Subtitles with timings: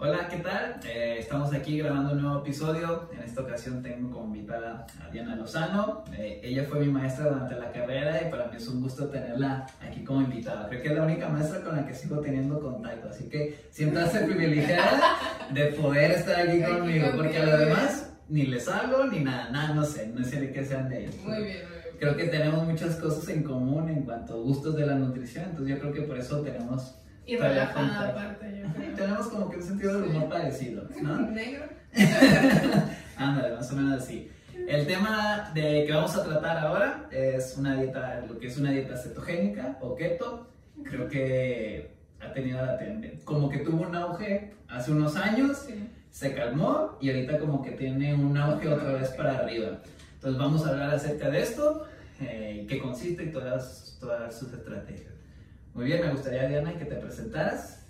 [0.00, 0.78] Hola, ¿qué tal?
[0.86, 3.10] Eh, estamos aquí grabando un nuevo episodio.
[3.12, 6.04] En esta ocasión tengo como invitada a Diana Lozano.
[6.16, 9.66] Eh, ella fue mi maestra durante la carrera y para mí es un gusto tenerla
[9.80, 10.68] aquí como invitada.
[10.68, 13.58] Creo que es la única maestra con la que sigo teniendo contacto, así que
[13.98, 15.16] hace privilegiada
[15.52, 19.74] de poder estar aquí conmigo, porque a lo demás ni les hablo ni nada, nada,
[19.74, 21.16] no sé, no sé de qué sean de ellos.
[21.24, 21.96] Muy bien, muy bien.
[21.98, 25.74] Creo que tenemos muchas cosas en común en cuanto a gustos de la nutrición, entonces
[25.74, 26.94] yo creo que por eso tenemos
[27.28, 28.94] Y relajada aparte, yo creo.
[28.96, 31.20] tenemos como que un sentido del humor parecido, ¿no?
[31.30, 31.64] Negro.
[33.16, 34.30] Ándale, más o menos así.
[34.66, 38.70] El tema de que vamos a tratar ahora es una dieta, lo que es una
[38.70, 40.48] dieta cetogénica o keto.
[40.84, 45.88] Creo que ha tenido la ten- como que tuvo un auge hace unos años, Sí.
[46.10, 49.78] se calmó y ahorita como que tiene un auge otra vez para arriba.
[50.14, 51.86] Entonces vamos a hablar acerca de esto,
[52.20, 55.12] eh, qué consiste y todas, todas sus estrategias.
[55.74, 57.86] Muy bien, me gustaría Diana que te presentaras,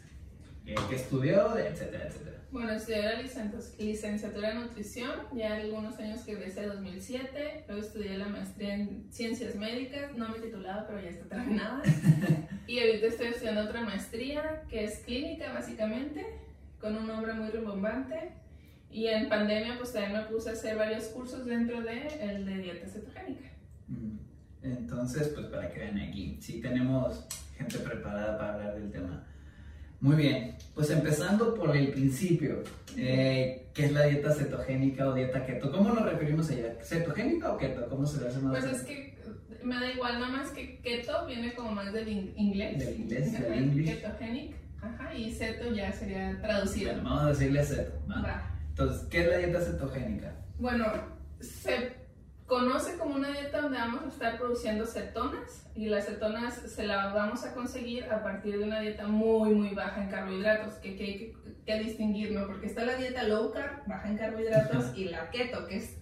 [0.67, 2.37] eh, qué estudió, etcétera, etcétera.
[2.51, 8.17] Bueno, estudié la licen- licenciatura en nutrición, ya algunos años que egresé 2007, luego estudié
[8.17, 11.83] la maestría en ciencias médicas, no me he titulado, pero ya está terminada.
[12.67, 16.25] y ahorita estoy estudiando otra maestría que es clínica básicamente,
[16.81, 18.33] con un nombre muy rimbombante.
[18.91, 22.59] Y en pandemia pues también me puse a hacer varios cursos dentro de el de
[22.59, 23.51] dieta cetogénica.
[23.89, 24.19] Mm.
[24.63, 27.27] Entonces, pues para que vean aquí, sí tenemos
[27.59, 29.25] gente preparada para hablar del tema.
[30.01, 32.63] Muy bien, pues empezando por el principio,
[32.97, 35.73] eh, ¿qué es la dieta cetogénica o dieta keto?
[35.73, 36.75] ¿Cómo nos referimos a ella?
[36.83, 37.89] ¿Cetogénica o keto?
[37.89, 38.61] ¿Cómo se le hace más?
[38.61, 39.19] Pues es que
[39.65, 42.79] me da igual, nada más que keto viene como más del in- inglés.
[42.79, 43.95] Del inglés, del English.
[44.01, 44.55] Ketogenic.
[44.81, 46.93] Ajá, y ceto ya sería traducido.
[46.93, 47.93] Bueno, vamos a decirle ceto.
[48.09, 48.55] Va.
[48.69, 50.33] Entonces, ¿qué es la dieta cetogénica?
[50.61, 50.85] Bueno,
[51.41, 51.98] se
[52.49, 57.13] conoce como una dieta donde vamos a estar produciendo cetonas y las cetonas se las
[57.15, 61.05] vamos a conseguir a partir de una dieta muy muy baja en carbohidratos, que, que
[61.05, 61.37] hay que,
[61.67, 62.47] que distinguir, ¿no?
[62.47, 65.97] Porque está la dieta low carb, baja en carbohidratos, y la keto, que es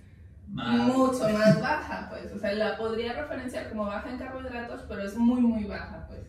[0.48, 2.32] Más- mucho más baja, pues.
[2.32, 6.20] O sea, la podría referenciar como baja en carbohidratos, pero es muy muy baja, pues.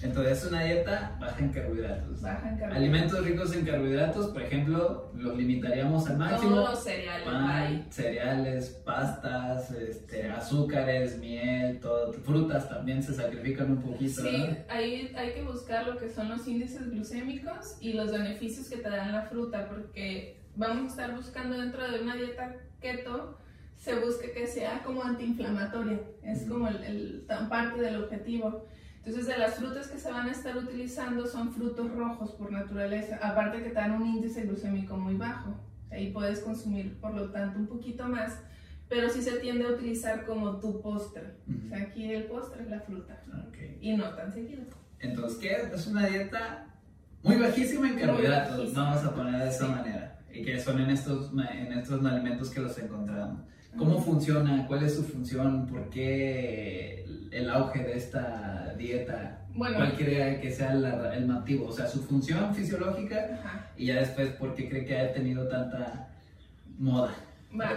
[0.00, 2.20] Entonces, es una dieta baja en carbohidratos.
[2.22, 2.76] Baja en carbohidratos.
[2.76, 6.50] Alimentos ricos en carbohidratos, por ejemplo, los limitaríamos al máximo.
[6.54, 13.82] Todos los cereales, pan, cereales, pastas, este, azúcares, miel, todo, frutas también se sacrifican un
[13.82, 14.56] poquito, Sí, ¿no?
[14.68, 18.88] ahí hay que buscar lo que son los índices glucémicos y los beneficios que te
[18.88, 23.36] dan la fruta, porque vamos a estar buscando dentro de una dieta keto,
[23.76, 28.66] se busca que sea como antiinflamatoria, es como el, el- parte del objetivo.
[29.08, 33.18] Entonces, de las frutas que se van a estar utilizando son frutos rojos por naturaleza,
[33.22, 35.58] aparte que te dan un índice glucémico muy bajo.
[35.90, 38.38] Ahí puedes consumir, por lo tanto, un poquito más,
[38.86, 41.36] pero sí se tiende a utilizar como tu postre.
[41.48, 43.56] O sea, aquí el postre es la fruta Ok.
[43.80, 44.64] y no tan seguido.
[45.00, 45.86] Entonces, ¿qué es?
[45.86, 46.66] Una dieta
[47.22, 48.84] muy bajísima en carbohidratos, bajísima.
[48.90, 49.72] vamos a poner de esa Sí.
[49.72, 53.40] manera, y que son en estos, en estos alimentos que los encontramos.
[53.74, 54.66] ¿Cómo funciona?
[54.66, 55.66] ¿Cuál es su función?
[55.66, 57.04] ¿Por qué
[57.38, 59.38] el auge de esta dieta?
[59.54, 61.66] Bueno, ¿Cuál cree que sea la- el motivo?
[61.68, 63.66] O sea, su función fisiológica ajá.
[63.76, 66.08] y ya después, ¿por qué cree que haya tenido tanta
[66.78, 67.14] moda?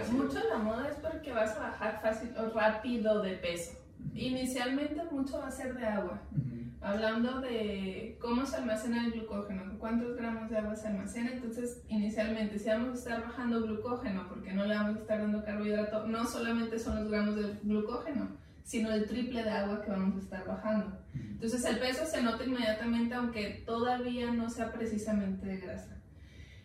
[0.04, 0.12] Sí.
[0.12, 3.72] mucho la moda es porque vas a bajar fácil o rápido de peso.
[4.14, 6.20] Inicialmente mucho va a ser de agua.
[6.32, 6.62] Ujú.
[6.82, 12.58] Hablando de cómo se almacena el glucógeno, cuántos gramos de agua se almacena, entonces inicialmente
[12.58, 16.26] si vamos a estar bajando glucógeno porque no le vamos a estar dando carbohidrato, no
[16.26, 18.28] solamente son los gramos de glucógeno,
[18.64, 20.98] sino el triple de agua que vamos a estar bajando.
[21.14, 25.96] Entonces el peso se nota inmediatamente aunque todavía no sea precisamente de grasa.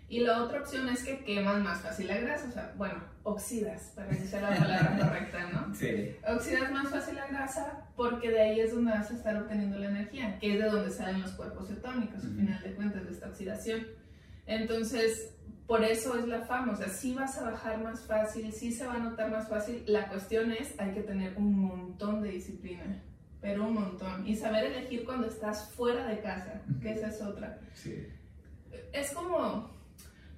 [0.10, 3.92] Y la otra opción es que quemas más fácil la grasa, o sea, bueno, oxidas,
[3.94, 5.76] para que sea la palabra correcta, ¿no?
[5.76, 6.16] Sí.
[6.26, 9.88] Oxidas más fácil la grasa porque de ahí es donde vas a estar obteniendo la
[9.90, 12.40] energía, que es de donde salen los cuerpos cetónicos, al Ujú.
[12.40, 13.86] final de cuentas, de esta oxidación.
[14.46, 15.36] Entonces,
[15.68, 18.88] por eso es la fama, o sea, sí vas a bajar más fácil, sí se
[18.88, 19.84] va a notar más fácil.
[19.86, 23.04] La cuestión es, hay que tener un montón de disciplina,
[23.42, 24.26] pero un montón.
[24.26, 27.60] Y saber elegir cuando estás fuera de casa, que esa es otra.
[27.74, 28.08] Sí.
[28.94, 29.70] Es como,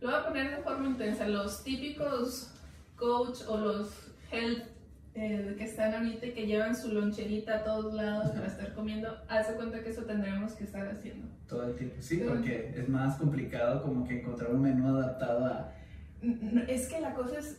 [0.02, 2.52] lo voy a poner de forma intensa, los típicos
[2.96, 4.64] coach o los health
[5.22, 9.18] eh, que están ahorita y que llevan su loncherita a todos lados para estar comiendo,
[9.28, 11.28] hace cuenta que eso tendremos que estar haciendo.
[11.48, 11.96] Todo el tiempo.
[12.00, 15.74] Sí, porque es más complicado como que encontrar un menú adaptado a...
[16.68, 17.58] Es que la cosa es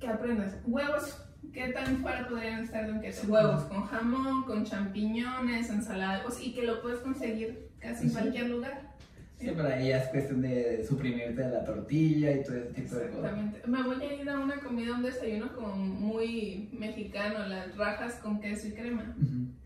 [0.00, 0.56] que aprendas.
[0.66, 1.22] Huevos,
[1.52, 3.30] ¿qué tan fuera podrían estar de un queso?
[3.30, 8.16] Huevos con jamón, con champiñones, ensalada, pues, y que lo puedes conseguir casi en Sí.
[8.16, 8.90] cualquier lugar.
[9.38, 13.32] Sí, para ella es cuestión de suprimirte la tortilla y todo ese tipo de cosas.
[13.66, 18.40] Me voy a ir a una comida, un desayuno como muy mexicano, las rajas con
[18.40, 19.14] queso y crema.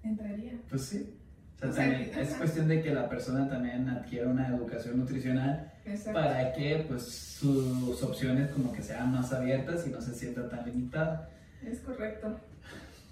[0.03, 0.53] Entraría.
[0.69, 1.15] Pues sí.
[1.57, 2.39] O sea, O sea, también que- es ajá.
[2.39, 6.13] cuestión de que la persona también adquiera una educación nutricional Exacto.
[6.21, 10.67] para que pues sus opciones como que sean más abiertas y no se sienta tan
[10.67, 11.31] limitada.
[11.65, 12.39] Es correcto.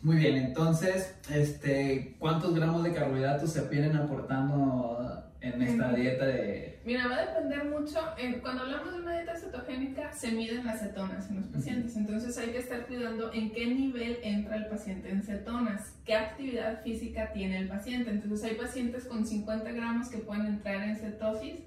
[0.05, 6.79] Muy bien, entonces, este, ¿cuántos gramos de carbohidratos se vienen aportando en esta dieta de...
[6.85, 7.99] Mira, va a depender mucho.
[8.19, 11.97] eh, cuando hablamos de una dieta cetogénica, se miden las cetonas en los pacientes.
[11.97, 16.83] Entonces hay que estar cuidando en qué nivel entra el paciente en cetonas, qué actividad
[16.83, 18.11] física tiene el paciente.
[18.11, 21.61] Entonces hay pacientes con 50 gramos que pueden entrar en cetosis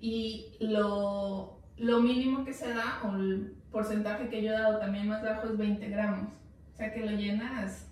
[0.00, 5.06] y lo, lo mínimo que se da, o el porcentaje que yo he dado también
[5.06, 6.32] más bajo, es 20 gramos.
[6.74, 7.86] O sea que lo llenas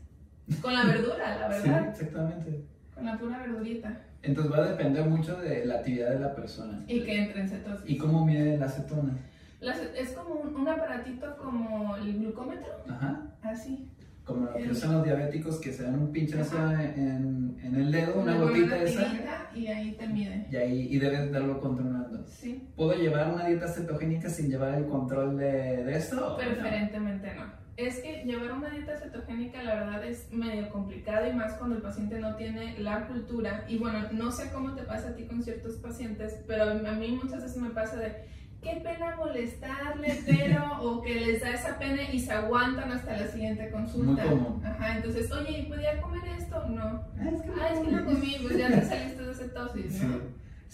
[0.60, 2.64] con la verdura, la Sí, verdad, exactamente.
[2.94, 4.00] con la pura verdurita.
[4.22, 6.82] Entonces va a depender mucho de la actividad de la persona.
[6.86, 7.88] Y que entre en cetosis.
[7.90, 9.14] ¿Y cómo mide la acetona?
[9.60, 13.20] Las- es como un, un aparatito como el glucómetro, Ajá.
[13.42, 13.88] así.
[14.24, 18.20] Como lo que usan los diabéticos que se dan un pinchazo en, en el dedo,
[18.20, 20.46] una gotita tirita Y ahí te mide.
[20.50, 22.24] y ahí y debes darlo controlando.
[22.28, 26.24] Sí, ¿Puedo llevar una dieta cetogénica sin llevar el control de, de esto?
[26.24, 26.36] o no?
[26.36, 27.61] preferentemente no.
[27.76, 31.82] Es que llevar una dieta cetogénica la verdad es medio complicado y más cuando el
[31.82, 33.64] paciente no tiene la cultura.
[33.66, 37.18] Y bueno, no sé cómo te pasa a ti con ciertos pacientes, pero a mí
[37.22, 38.24] muchas veces me pasa de
[38.60, 43.26] qué pena molestarle, pero o que les da esa pena y se aguantan hasta la
[43.28, 44.22] siguiente consulta.
[44.64, 46.68] Ajá, entonces, oye, ¿y podía comer esto?
[46.68, 46.82] No.
[47.18, 50.06] Ah, es que Ah, es que no comí, pues ya te saliste de cetosis, Sí.
[50.06, 50.18] ¿no?
[50.18, 50.24] Sí,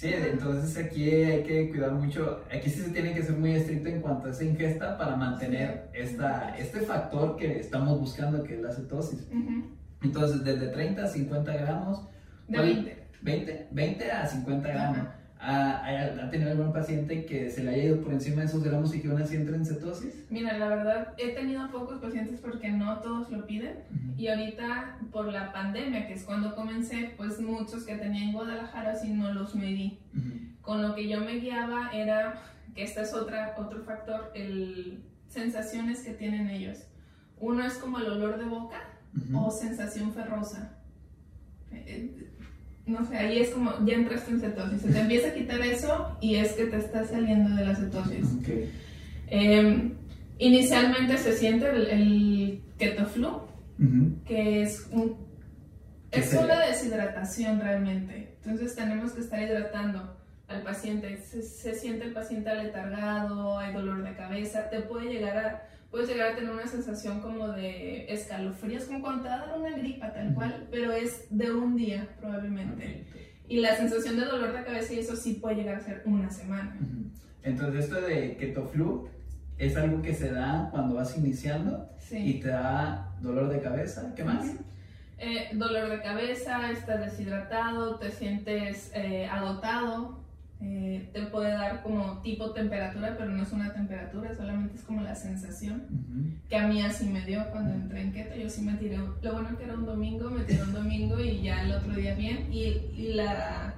[0.03, 4.01] entonces aquí hay que cuidar mucho, aquí sí se tiene que ser muy estricto en
[4.01, 8.73] cuanto a esa ingesta para mantener esta, este factor que estamos buscando, que es la
[8.73, 9.27] cetosis.
[10.03, 12.07] Entonces, desde 30 a 50 gramos,
[12.47, 12.75] De ¿Cuál?
[12.75, 13.09] 20.
[13.23, 14.99] 20, 20 a 50 gramos.
[14.99, 15.15] Ajá.
[15.15, 18.63] ¿Ha, ha- ha tenido algún paciente que se le haya ido por encima de esos
[18.63, 20.25] gramos y que aún así entre en cetosis?
[20.31, 23.77] Mira, la verdad, he tenido pocos pacientes porque no todos lo piden.
[24.17, 28.97] Y ahorita, por la pandemia, que es cuando comencé, pues muchos que tenía en Guadalajara
[28.97, 29.99] sí no los medí.
[30.17, 30.39] Ujú.
[30.61, 32.43] Con lo que yo me guiaba era,
[32.75, 36.79] que este es otra, otro factor, el sensaciones que tienen ellos.
[37.39, 38.81] Uno es como el olor de boca
[39.17, 39.47] Ujú.
[39.47, 40.75] o sensación ferrosa.
[42.89, 44.81] No sé, ahí es como, ya entraste en cetosis.
[44.83, 48.27] Se te empieza a quitar eso y es que te estás saliendo de la cetosis.
[49.29, 49.93] Eh,
[50.39, 53.29] inicialmente se siente el, el keto flu,
[53.79, 54.25] Ujú.
[54.27, 55.17] que es un
[56.11, 56.47] ¿Qué es sería?
[56.47, 58.37] una deshidratación realmente.
[58.43, 60.17] Entonces tenemos que estar hidratando
[60.49, 61.19] al paciente.
[61.19, 66.09] Se, se siente el paciente aletargado, hay dolor de cabeza, te puede llegar a puedes
[66.09, 69.77] llegar a tener una sensación como de escalofríos, como cuando te va a dar una
[69.77, 73.07] gripa tal cual, pero es de un día probablemente.
[73.49, 76.31] Y la sensación de dolor de cabeza y eso sí puede llegar a ser una
[76.31, 76.77] semana.
[77.43, 79.09] Entonces, esto de keto flu
[79.57, 82.17] es algo que se da cuando vas iniciando Sí.
[82.19, 84.13] y te da dolor de cabeza.
[84.15, 84.47] ¿Qué más?
[85.19, 90.21] Eh, dolor de cabeza, estás deshidratado, te sientes eh, agotado,
[90.61, 95.03] eh, te puede dar como tipo temperatura, pero no es una temperatura, solamente es como
[95.03, 96.31] la sensación Ujú.
[96.49, 98.35] que a mí así me dio cuando entré en keto.
[98.37, 101.43] Yo sí me tiré, lo bueno que era un domingo, me tiré un domingo y
[101.43, 102.53] ya el otro día bien.
[102.53, 102.65] Y,
[102.97, 103.75] y la,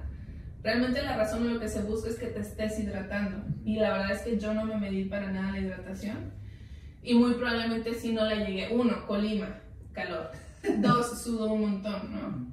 [0.63, 3.43] realmente la razón de lo que se busca es que te estés hidratando.
[3.63, 6.17] Y la verdad es que yo no me medí para nada la hidratación.
[7.03, 8.69] Y muy probablemente sí no la llegué.
[8.73, 9.59] Uno, Colima,
[9.93, 10.31] calor.
[10.79, 12.50] Dos, sudo un montón, ¿no?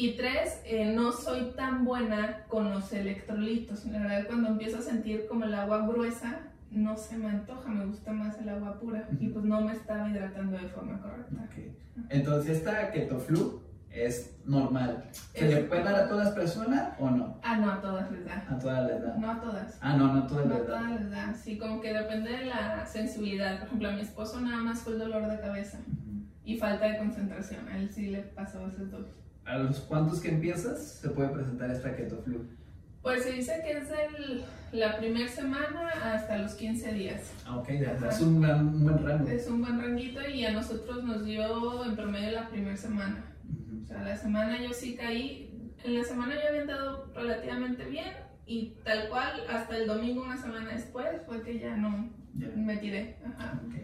[0.00, 3.84] Y tres, eh, no soy tan buena con los electrolitos.
[3.84, 6.38] La verdad, cuando empiezo a sentir como el agua gruesa,
[6.70, 9.06] no se me antoja, me gusta más el agua pura.
[9.18, 11.34] Y pues no me estaba hidratando de forma correcta.
[11.44, 12.06] Ok.
[12.08, 15.04] Entonces, esta keto flu es normal.
[15.34, 17.38] ¿Se Es- le puede dar a todas las personas o no?
[17.42, 18.46] Ah, no, a todas les da.
[18.48, 19.16] A todas les da.
[19.18, 19.78] No a todas.
[19.82, 20.74] Ah, no, no a todas No a les da.
[20.78, 21.34] todas les da.
[21.34, 23.58] Sí, como que depende de la sensibilidad.
[23.58, 25.78] Por ejemplo, a mi esposo nada más fue el dolor de cabeza
[26.44, 27.68] y falta de concentración.
[27.68, 29.06] A él sí le pasó esos dos.
[29.50, 32.46] ¿A los cuantos que empiezas se puede presentar esta keto flu?
[33.02, 34.44] Pues se dice que es de
[34.78, 37.32] la primera semana hasta los 15 días.
[37.44, 39.28] Ah, ok, es un, gran, un buen rango.
[39.28, 43.24] Es un buen ranguito y a nosotros nos dio en promedio la primera semana.
[43.48, 43.82] Ujú.
[43.82, 48.12] O sea, la semana yo sí caí, en la semana yo había andado relativamente bien
[48.46, 52.46] y tal cual hasta el domingo, una semana después, fue que ya no Ya.
[52.54, 53.16] me tiré.
[53.26, 53.60] Ajá.
[53.66, 53.74] Ok.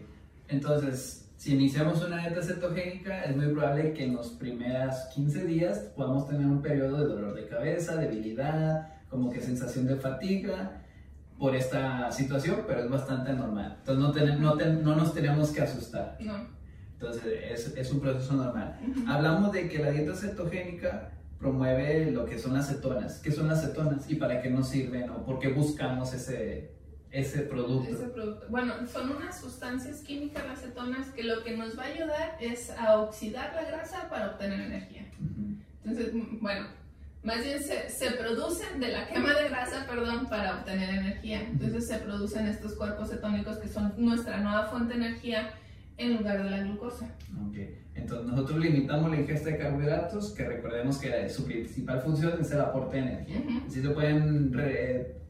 [0.49, 5.79] Entonces, si iniciamos una dieta cetogénica, es muy probable que en los primeros 15 días
[5.95, 10.83] podamos tener un periodo de dolor de cabeza, debilidad, como que sensación de fatiga
[11.39, 13.77] por esta situación, pero es bastante normal.
[13.81, 16.17] Entonces, no, ten- no, ten- no nos tenemos que asustar.
[16.21, 16.35] No.
[16.95, 18.79] Entonces, es, es un proceso normal.
[18.91, 19.05] Ujú.
[19.07, 23.19] Hablamos de que la dieta cetogénica promueve lo que son las cetonas.
[23.19, 26.71] ¿Qué son las cetonas y para qué nos sirven o por qué buscamos ese,
[27.17, 27.91] ese producto?
[27.91, 28.47] Ese producto.
[28.51, 32.71] Bueno, son unas sustancias químicas, las cetonas, que lo que nos va a ayudar es
[32.71, 35.11] a oxidar la grasa para obtener energía.
[35.83, 36.67] Entonces, bueno,
[37.23, 41.41] más bien se, se, producen de la quema de grasa, perdón, para obtener energía.
[41.41, 45.55] Entonces se producen estos cuerpos cetónicos que son nuestra nueva fuente de energía
[45.99, 47.15] en lugar de la glucosa.
[47.49, 47.83] Okay.
[47.95, 52.61] Entonces nosotros limitamos la ingesta de carbohidratos, que recordemos que su principal función es el
[52.61, 53.37] aporte de energía.
[53.39, 54.53] Uh Sí se pueden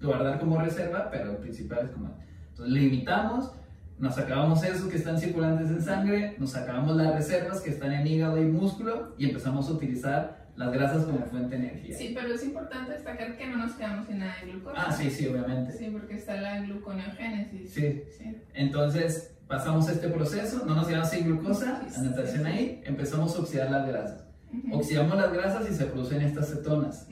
[0.02, 2.16] guardar como reserva, pero el principal es como...
[2.50, 3.52] Entonces limitamos,
[3.98, 8.06] nos acabamos esos que están circulantes en sangre, nos acabamos las reservas que están en
[8.06, 11.96] hígado y músculo y empezamos a utilizar las grasas como fuente de energía.
[11.96, 14.86] Sí, pero es importante destacar que no nos quedamos sin nada de glucosa.
[14.86, 15.72] Ah, sí, sí, obviamente.
[15.72, 17.70] Sí, porque está la gluconeogénesis.
[17.70, 18.02] Sí.
[18.16, 18.36] sí.
[18.54, 23.88] Entonces, pasamos este proceso, no nos quedamos sin glucosa, anotación ahí, empezamos a oxidar las
[23.88, 24.24] grasas.
[24.72, 27.08] Oxidamos las grasas y se producen estas cetonas.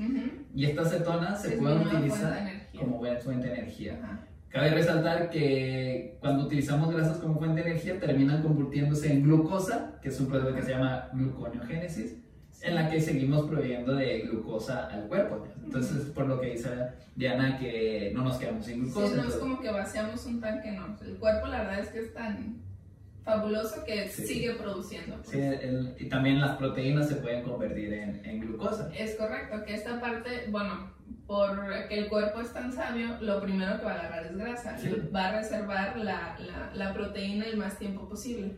[0.54, 2.48] Y estas cetonas se pueden utilizar
[2.78, 4.26] como fuente de energía.
[4.48, 10.08] Cabe resaltar que cuando utilizamos grasas como fuente de energía terminan convirtiéndose en glucosa, que
[10.10, 12.16] es un proceso que se llama gluconeogénesis,
[12.64, 15.46] en la que seguimos proveyendo de glucosa al cuerpo.
[15.62, 16.70] Entonces, por lo que dice
[17.14, 19.08] Diana, que no nos quedamos sin glucosa.
[19.08, 20.96] Sí, no es como que vaciamos un tanque, no.
[21.04, 22.62] El cuerpo, la verdad es que es tan
[23.22, 25.16] fabuloso que sigue produciendo.
[25.16, 25.30] Pues.
[25.30, 28.90] Sí, y también las proteínas se pueden convertir en, en, glucosa.
[28.96, 30.92] Es correcto, que esta parte, bueno,
[31.26, 34.76] porque el cuerpo es tan sabio, lo primero que va a agarrar es grasa.
[35.14, 38.56] Va a reservar la, la, la proteína el más tiempo posible.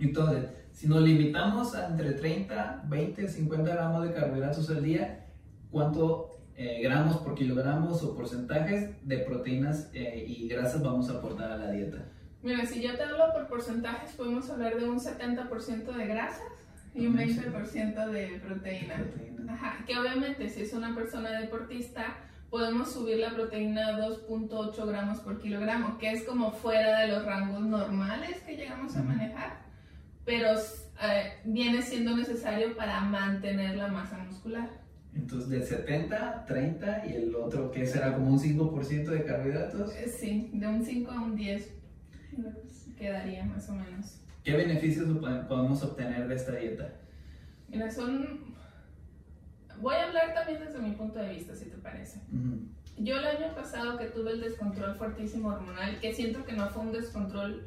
[0.00, 5.26] Entonces, si nos limitamos a entre 30, 20, 50 gramos de carbohidratos al día,
[5.70, 11.50] ¿cuánto eh, gramos por kilogramos o porcentajes de proteínas eh, y grasas vamos a aportar
[11.50, 12.04] a la dieta?
[12.42, 16.42] Mira, si yo te hablo por porcentajes, podemos hablar de un 70% de grasas
[16.94, 19.04] y un 20% de proteína.
[19.50, 22.18] Ajá, que obviamente si es una persona deportista,
[22.50, 27.24] podemos subir la proteína a 2.8 gramos por kilogramo, que es como fuera de los
[27.24, 29.67] rangos normales que llegamos a manejar
[30.28, 30.50] pero
[31.02, 34.68] eh, viene siendo necesario para mantener la masa muscular.
[35.14, 39.96] Entonces, del 70, 30 y el otro, que será como un 5% de carbohidratos?
[39.96, 41.74] Eh, sí, de un 5 a un 10
[42.98, 44.20] quedaría más o menos.
[44.44, 45.08] ¿Qué beneficios
[45.48, 46.92] podemos obtener de esta dieta?
[47.68, 48.54] Mira, son...
[49.80, 52.20] Voy a hablar también desde mi punto de vista, si te parece.
[52.98, 56.82] Yo el año pasado que tuve el descontrol fuertísimo hormonal, que siento que no fue
[56.82, 57.64] un descontrol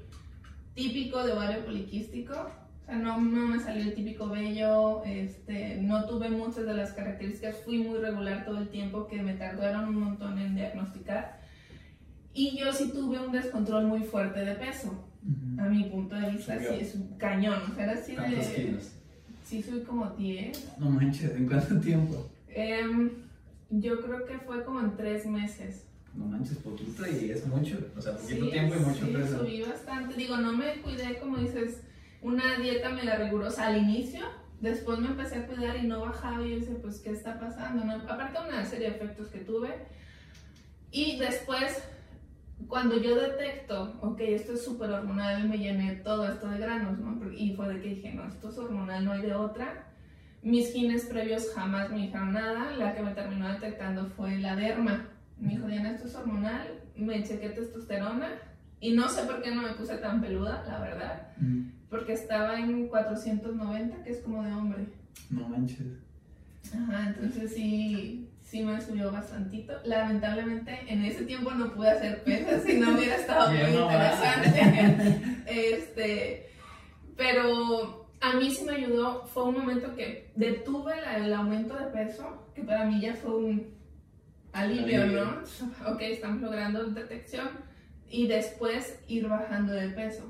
[0.73, 2.33] típico de ovario poliquístico.
[2.33, 6.93] O sea, no, no, me salió el típico vello, este, no tuve muchas de las
[6.93, 11.39] características, fui muy regular todo el tiempo que me tardaron un montón en diagnosticar.
[12.33, 15.07] Y yo sí tuve un descontrol muy fuerte de peso.
[15.59, 17.61] A mi punto de vista, sí es un cañón.
[17.71, 18.55] O sea, era así de.
[18.55, 18.93] kilos?
[19.43, 20.77] Sí, soy como 10.
[20.79, 22.29] No manches, ¿en cuánto tiempo?
[22.47, 23.11] Em,
[23.69, 28.01] yo creo que fue como en tres meses no manches, poquito y es mucho, o
[28.01, 29.39] sea, poquito tiempo y mucho sí, peso.
[29.39, 31.81] subí bastante, digo, no me cuidé, como dices,
[32.21, 34.25] una dieta me la rigurosa al inicio,
[34.59, 37.85] después me empecé a cuidar y no bajaba y yo decía, pues, ¿qué está pasando?
[37.85, 37.93] No?
[37.93, 39.69] Aparte una serie de efectos que tuve,
[40.91, 41.81] y después,
[42.67, 47.31] cuando yo detecto, ok, esto es súper hormonal, me llené todo esto de granos, ¿no?
[47.31, 49.87] Y fue de que dije, no, esto es hormonal, no hay de otra.
[50.43, 55.10] Mis genes previos jamás me dijeron nada, la que me terminó detectando fue la derma
[55.41, 58.29] me dijo, Diana, esto es hormonal, me chequé testosterona
[58.79, 61.27] y no sé por qué no me puse tan peluda, la verdad,
[61.89, 64.85] porque estaba en 490, que es como de hombre.
[65.29, 65.87] No manches.
[66.73, 69.73] Ajá, entonces sí, sí me subió bastantito.
[69.83, 75.43] Lamentablemente en ese tiempo no pude hacer pesas y no hubiera estado muy interesante.
[75.47, 76.49] este,
[77.17, 82.47] pero a mí sí me ayudó, fue un momento que detuve el aumento de peso,
[82.53, 83.80] que para mí ya fue un
[84.53, 85.41] alivio, ¿no?
[85.91, 87.49] Ok, estamos logrando detección
[88.09, 90.23] y después ir bajando de peso.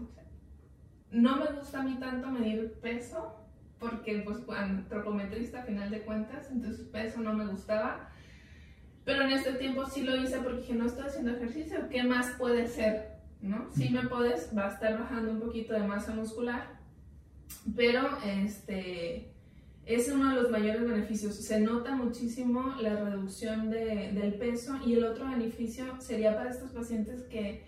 [1.11, 3.37] No me gusta a mí tanto medir peso
[3.79, 8.09] porque pues antropometrista a final de cuentas, entonces peso no me gustaba.
[9.03, 12.27] Pero en este tiempo sí lo hice porque dije, no estoy haciendo ejercicio, ¿qué más
[12.37, 13.17] puede ser?
[13.41, 13.67] ¿No?
[13.71, 16.79] Sí me puedes, va a estar bajando un poquito de masa muscular,
[17.75, 19.30] pero este,
[19.95, 21.35] es uno de los mayores beneficios.
[21.35, 26.71] Se nota muchísimo la reducción de, del peso y el otro beneficio sería para estos
[26.71, 27.63] pacientes que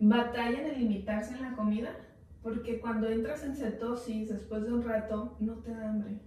[0.00, 1.90] batallan en limitarse en la comida,
[2.42, 6.18] porque cuando entras en cetosis después de un rato no te da hambre.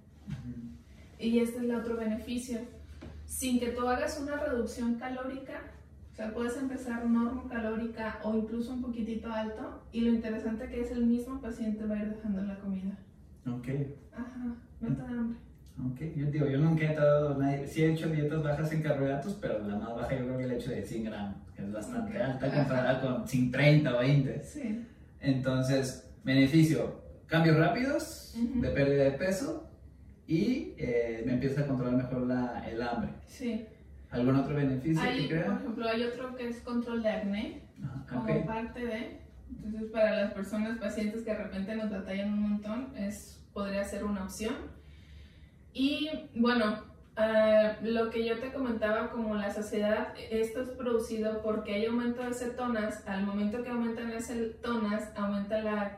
[1.19, 2.59] Y este es el otro beneficio.
[3.25, 5.61] Sin que tú hagas una reducción calórica,
[6.11, 7.03] o sea, puedes empezar
[7.49, 11.95] calórica o incluso un poquitito alto y lo interesante que es el mismo paciente va
[11.95, 12.97] a ir dejando la comida.
[13.47, 13.67] Ok.
[14.13, 15.39] Ajá, no te da hambre.
[15.83, 19.59] Ok, yo digo, yo nunca he dado, sí he hecho dietas bajas en carbohidratos, pero
[19.59, 22.53] la más baja yo creo que el hecho de 100 gramos, que es bastante alta
[22.53, 24.43] comparada con 30 o 20.
[24.43, 24.85] Sí.
[25.21, 29.69] Entonces, beneficio, cambios rápidos de pérdida de peso
[30.27, 33.11] y eh, me empieza a controlar mejor la, el hambre.
[33.25, 33.65] Sí.
[34.11, 35.55] ¿Algún otro beneficio Hay, que por crea?
[35.57, 39.20] ejemplo, hay otro que es control de acné, Ajá, como parte de.
[39.63, 44.03] Entonces, para las personas pacientes que de repente nos batallan un montón, es, podría ser
[44.03, 44.55] una opción.
[45.73, 46.83] Y bueno,
[47.15, 52.23] ah, lo que yo te comentaba como la saciedad, esto es producido porque hay aumento
[52.23, 53.07] de cetonas.
[53.07, 55.97] Al momento que aumentan las cetonas, aumenta la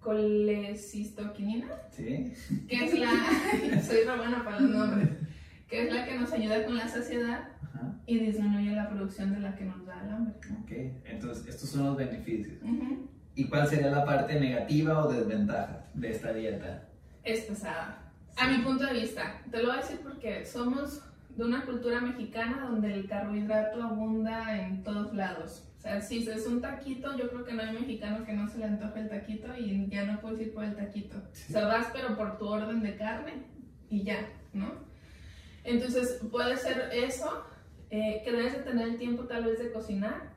[0.00, 2.32] colecistoquinina, Sí.
[2.68, 3.10] que es la.
[3.82, 5.08] soy romana para los nombres.
[5.68, 7.49] Que es la que nos ayuda con la saciedad.
[8.10, 10.34] Y disminuye la producción de la que nos da el hambre.
[10.62, 10.72] Ok.
[11.04, 12.60] Entonces, estos son los beneficios.
[12.62, 13.08] Ujú.
[13.36, 16.88] ¿Y cuál sería la parte negativa o desventaja de esta dieta?
[17.22, 18.12] Es pesada.
[18.36, 21.04] A mi punto de vista, te lo voy a decir porque somos
[21.36, 25.68] de una cultura mexicana donde el carbohidrato abunda en todos lados.
[25.78, 28.58] O sea, si es un taquito, yo creo que no hay mexicano que no se
[28.58, 31.16] le antoje el taquito y ya no puedes ir por el taquito.
[31.16, 33.44] O sea, vas pero por tu orden de carne
[33.88, 34.90] y ya, ¿no?
[35.64, 37.44] Entonces, puede ser eso,
[37.90, 40.30] eh, que debes de tener el tiempo tal vez de cocinar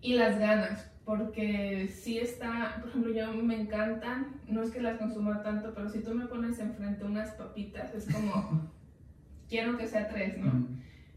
[0.00, 4.98] y las ganas, porque si está, por ejemplo, yo me encantan, no es que las
[4.98, 8.70] consuma tanto, pero si tú me pones enfrente unas papitas, es como,
[9.48, 10.46] quiero que sea tres, ¿no?
[10.52, 10.68] Ujú.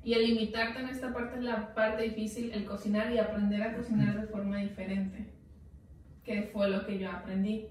[0.03, 3.75] Y el limitarte en esta parte es la parte difícil, el cocinar y aprender a
[3.75, 5.27] cocinar de forma diferente,
[6.23, 7.67] que fue lo que yo aprendí,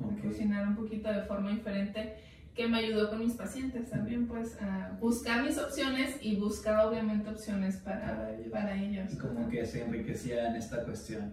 [0.00, 0.22] a Ok.
[0.22, 2.14] cocinar un poquito de forma diferente,
[2.54, 7.28] que me ayudó con mis pacientes también, pues, a buscar mis opciones y buscar obviamente
[7.28, 9.14] opciones para, Para ellos.
[9.20, 11.32] como que se enriquecía en esta cuestión.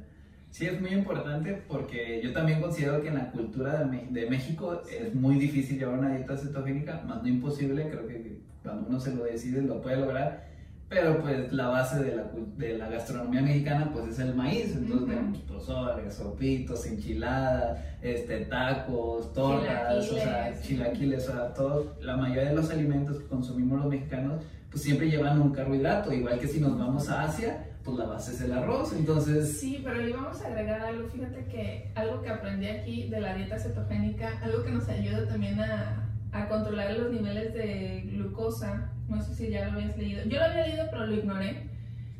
[0.49, 4.81] Sí, es muy importante porque yo también considero que en la cultura de, de México
[4.91, 9.15] es muy difícil llevar una dieta cetogénica, más no imposible, creo que cuando uno se
[9.15, 10.50] lo decide lo puede lograr,
[10.91, 12.23] pero pues la base de la,
[12.57, 19.31] de la gastronomía mexicana pues es el maíz, entonces tenemos pozole, sopitos, enchiladas, este, tacos,
[19.31, 20.61] tortas, o sea, Chilaquiles.
[20.67, 25.09] chilaquiles, o sea, todo, la mayoría de los alimentos que consumimos los mexicanos pues siempre
[25.09, 28.51] llevan un carbohidrato, igual que si nos vamos a Asia, pues la base es el
[28.51, 29.59] arroz, entonces...
[29.59, 31.07] Sí, pero le vamos a agregar algo.
[31.07, 35.59] Fíjate que algo que aprendí aquí de la dieta cetogénica, algo que nos ayuda también
[35.59, 38.91] a, a controlar los niveles de glucosa.
[39.11, 40.23] No sé si ya lo habías leído.
[40.23, 41.69] Yo lo había leído, pero lo ignoré.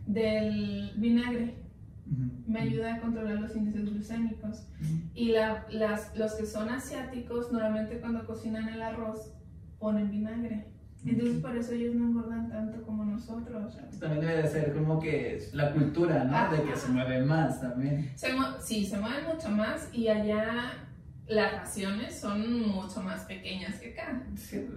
[0.06, 1.56] Del vinagre.
[2.45, 4.67] Me ayuda a controlar los índices glucémicos.
[5.15, 9.32] Y la- las, los que son asiáticos, normalmente cuando cocinan el arroz,
[9.80, 10.65] ponen vinagre.
[11.06, 13.75] Entonces, por eso ellos no engordan tanto como nosotros.
[13.99, 16.56] También debe de ser como que la cultura, ¿no?
[16.56, 18.12] De que se mueve más también.
[18.15, 18.27] Se
[18.62, 20.73] sí, se mueven mucho más y allá
[21.27, 24.21] las raciones son mucho más pequeñas que acá.
[24.36, 24.67] Sí,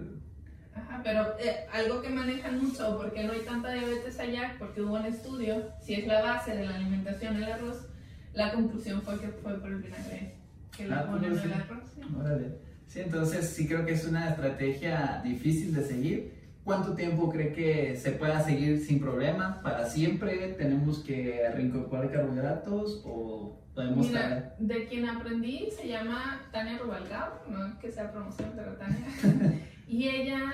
[0.75, 4.95] Ajá, pero eh, algo que manejan mucho, porque no hay tanta diabetes allá, porque hubo
[4.95, 7.87] un estudio, si es la base de la alimentación el arroz,
[8.33, 10.35] la conclusión fue que fue por el vinagre
[10.75, 11.51] que le Ah, ponen pues sí.
[11.51, 11.83] al arroz.
[11.95, 12.01] sí.
[12.19, 12.57] órale.
[12.87, 16.35] Sí, entonces sí creo que es una estrategia difícil de seguir.
[16.63, 19.61] ¿Cuánto tiempo cree que se pueda seguir sin problema?
[19.61, 24.07] ¿Para siempre tenemos que reincorporar carbohidratos o podemos.
[24.07, 29.05] Mira, de quien aprendí se llama Tania Rubalcaba, no que sea promoción, pero Tania.
[29.87, 30.51] y ella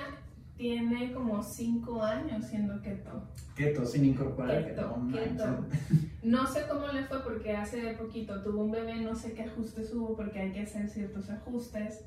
[0.56, 3.28] tiene como 5 años siendo keto.
[3.56, 5.46] Keto, sin incorporar Keto, no keto.
[5.46, 6.12] manches.
[6.22, 9.92] No sé cómo le fue porque hace poquito tuvo un bebé, no sé qué ajustes
[9.92, 12.04] hubo porque hay que hacer ciertos ajustes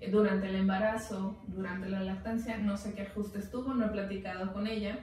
[0.00, 4.52] eh, durante el embarazo, durante la lactancia, no sé qué ajustes tuvo, no he platicado
[4.52, 4.98] con ella,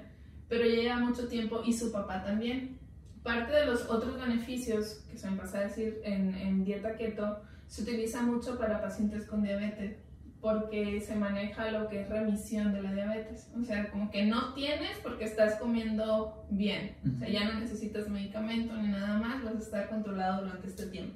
[0.49, 2.77] pero ella lleva mucho tiempo y su papá también.
[3.23, 7.39] Parte de los otros beneficios que se me pasa a decir en, en dieta keto
[7.67, 9.97] se utiliza mucho para pacientes con diabetes
[10.41, 13.47] porque se maneja lo que es remisión de la diabetes.
[13.59, 16.97] O sea, como que no tienes porque estás comiendo bien.
[17.15, 20.87] O sea, ya no necesitas medicamento ni nada más, vas a estar controlado durante este
[20.87, 21.15] tiempo.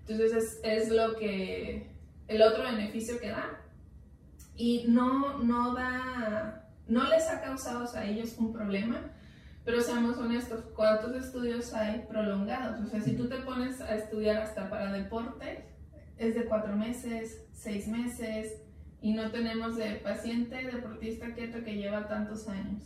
[0.00, 1.90] Entonces es, es lo que,
[2.28, 3.62] el otro beneficio que da.
[4.54, 9.00] Y no, no da, no les ha causado a ellos un problema,
[9.64, 12.86] pero seamos honestos, ¿cuántos estudios hay prolongados?
[12.86, 15.75] O sea, si tú te pones a estudiar hasta para deporte,
[16.18, 18.62] es de cuatro meses, seis meses,
[19.00, 22.82] y no tenemos de paciente deportista keto que lleva tantos años.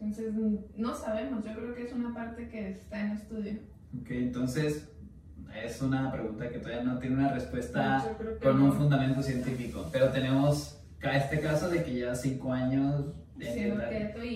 [0.00, 0.34] Entonces,
[0.76, 3.54] no sabemos, yo creo que es una parte que está en estudio.
[4.00, 4.88] Ok, entonces
[5.62, 8.66] es una pregunta que todavía no tiene una respuesta con no.
[8.66, 10.80] un fundamento científico, pero tenemos
[11.12, 13.04] este caso de que lleva cinco años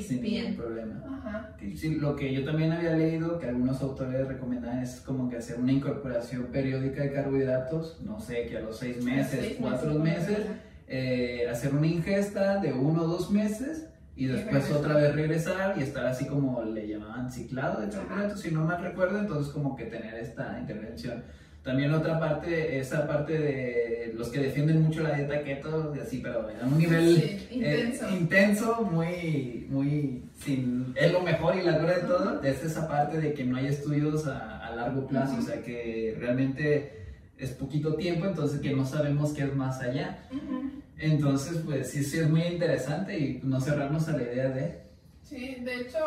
[0.03, 0.45] sin bien.
[0.51, 1.05] ningún problema.
[1.19, 1.57] Ajá.
[1.77, 5.59] Sí, lo que yo también había leído, que algunos autores recomendan es como que hacer
[5.59, 10.39] una incorporación periódica de carbohidratos, no sé, que a los seis meses, Seis cuatro meses,
[10.39, 10.57] regla.
[10.89, 15.83] eh, hacer una ingesta de uno o dos meses y después otra vez regresar y
[15.83, 19.85] estar así como le llamaban ciclado de carbohidratos, si no mal recuerdo, entonces como que
[19.85, 21.23] tener esta intervención.
[21.69, 26.19] También otra parte, esa parte de los que defienden mucho la dieta keto, y así,
[26.23, 28.09] pero a un nivel Sí, eh, intenso.
[28.11, 33.21] intenso, muy, muy, sin, es lo mejor y la gloria de todo, es esa parte
[33.21, 35.43] de que no hay estudios a, a largo plazo, Ujú.
[35.43, 37.05] o sea que realmente
[37.37, 40.21] es poquito tiempo, entonces que no sabemos qué es más allá.
[40.33, 40.71] Ujú.
[40.97, 44.85] Entonces, pues sí, sí es muy interesante y no cerrarnos a la idea de...
[45.23, 45.99] Sí, de hecho,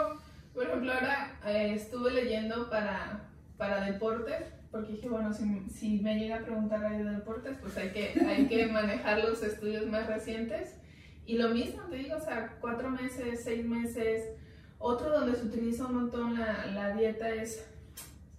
[0.55, 6.17] por ejemplo, ahora eh, estuve leyendo para, para deportes, porque dije, bueno, si, si me
[6.17, 10.75] llega a preguntar de deportes, pues hay que, hay que manejar los estudios más recientes.
[11.25, 14.23] Y lo mismo, te digo, o sea, cuatro meses, seis meses.
[14.79, 17.67] Otro donde se utiliza un montón la, la dieta es,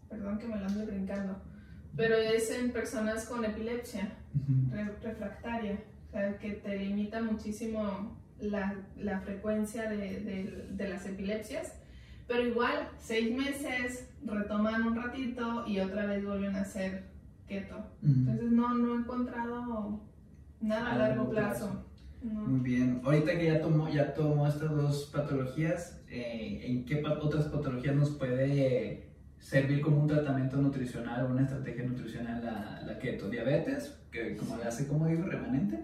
[0.09, 1.41] perdón que me lo ando brincando,
[1.97, 4.11] pero es en personas con epilepsia
[4.71, 11.07] re- refractaria, o sea, que te limita muchísimo la, la frecuencia de, de- de las
[11.07, 11.75] epilepsias,
[12.27, 17.05] pero igual, seis meses, retoman un ratito y otra vez vuelven a hacer
[17.47, 17.77] keto.
[18.03, 20.01] Entonces no, no he encontrado
[20.61, 21.67] nada a largo plazo.
[21.71, 21.87] plazo.
[22.23, 22.41] No.
[22.43, 23.01] Muy bien.
[23.05, 28.11] Ahorita que ya tomó, ya tomó estas dos patologías, eh, ¿en qué otras patologías nos
[28.11, 29.09] puede
[29.41, 33.29] servir como un tratamiento nutricional o una estrategia nutricional la, la keto?
[33.29, 33.99] ¿Diabetes?
[34.13, 35.81] Que como le hace, como digo, remanente.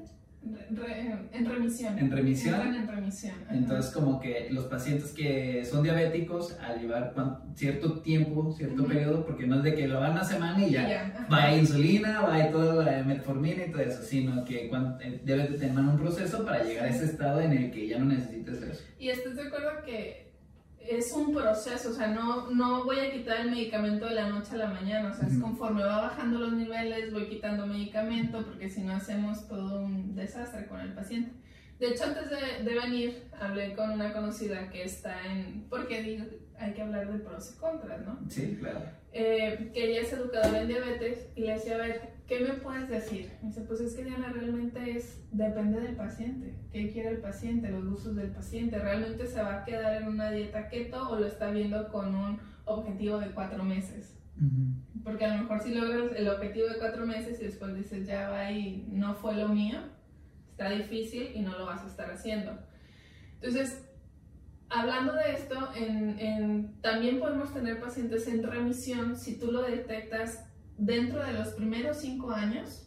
[0.70, 1.98] Re- en remisión.
[1.98, 2.54] ¿En remisión?
[2.54, 3.34] Entran en remisión.
[3.44, 3.54] ajá.
[3.54, 7.12] Entonces, como que los pacientes que son diabéticos, al llevar
[7.54, 11.06] cierto tiempo, cierto periodo, porque no es de que lo van una semana y ya,
[11.06, 11.26] ajá.
[11.30, 15.50] va a insulina, va todo la metformina y todo eso, sino que cuan- eh, debes
[15.52, 18.62] de tener un proceso para llegar a ese estado en el que ya no necesites
[18.62, 18.84] eso.
[18.98, 20.27] Y estás de acuerdo que
[20.90, 24.52] es un proceso, o sea, no, no voy a quitar el medicamento de la noche
[24.54, 28.68] a la mañana, o sea, es conforme va bajando los niveles, voy quitando medicamento, porque
[28.68, 31.32] si no hacemos todo un desastre con el paciente.
[31.78, 36.24] De hecho, antes de, de venir, hablé con una conocida que está en, porque digo,
[36.58, 38.18] hay que hablar de pros y contras, ¿no?
[38.28, 38.80] Sí, claro.
[39.12, 42.88] eh, que ella es educadora en diabetes y le decía, a ver, ¿qué me puedes
[42.88, 43.32] decir?
[43.42, 47.70] Me dice, pues es que Diana, realmente es, depende del paciente, qué quiere el paciente,
[47.70, 51.26] los gustos del paciente, ¿realmente se va a quedar en una dieta keto o lo
[51.26, 54.14] está viendo con un objetivo de cuatro meses?
[55.02, 58.28] Porque a lo mejor si logras el objetivo de cuatro meses y después dices, ya
[58.28, 59.78] va y no fue lo mío,
[60.50, 62.56] está difícil y no lo vas a estar haciendo.
[63.40, 63.84] Entonces,
[64.68, 70.47] hablando de esto, en, en- también podemos tener pacientes en remisión si tú lo detectas
[70.78, 72.84] dentro de los primeros cinco años.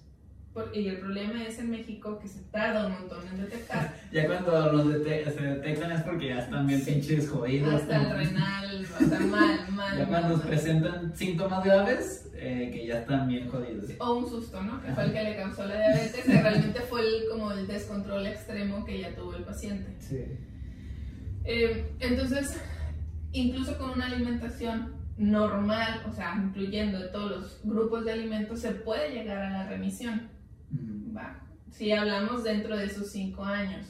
[0.53, 3.95] por- y el problema es en México que se tarda un montón en detectar.
[4.11, 6.91] Ya cuando los dete- se detectan es porque ya están bien Sí.
[6.91, 7.73] pinches jodidos.
[7.73, 9.97] Hasta el renal, o sea, mal, mal.
[9.97, 10.47] Ya cuando mal, nos mal.
[10.49, 13.91] presentan síntomas graves, eh, que ya están bien jodidos.
[13.99, 14.81] O un susto, ¿no?
[14.81, 18.27] Que fue el que le causó la diabetes, que realmente fue el, como el descontrol
[18.27, 19.95] extremo que ya tuvo el paciente.
[20.01, 20.17] Sí.
[21.45, 22.57] Eh, entonces,
[23.31, 29.11] incluso con una alimentación normal, o sea, incluyendo todos los grupos de alimentos, se puede
[29.13, 30.29] llegar a la remisión.
[31.15, 31.39] ¿va?
[31.69, 33.87] Si hablamos dentro de esos cinco años.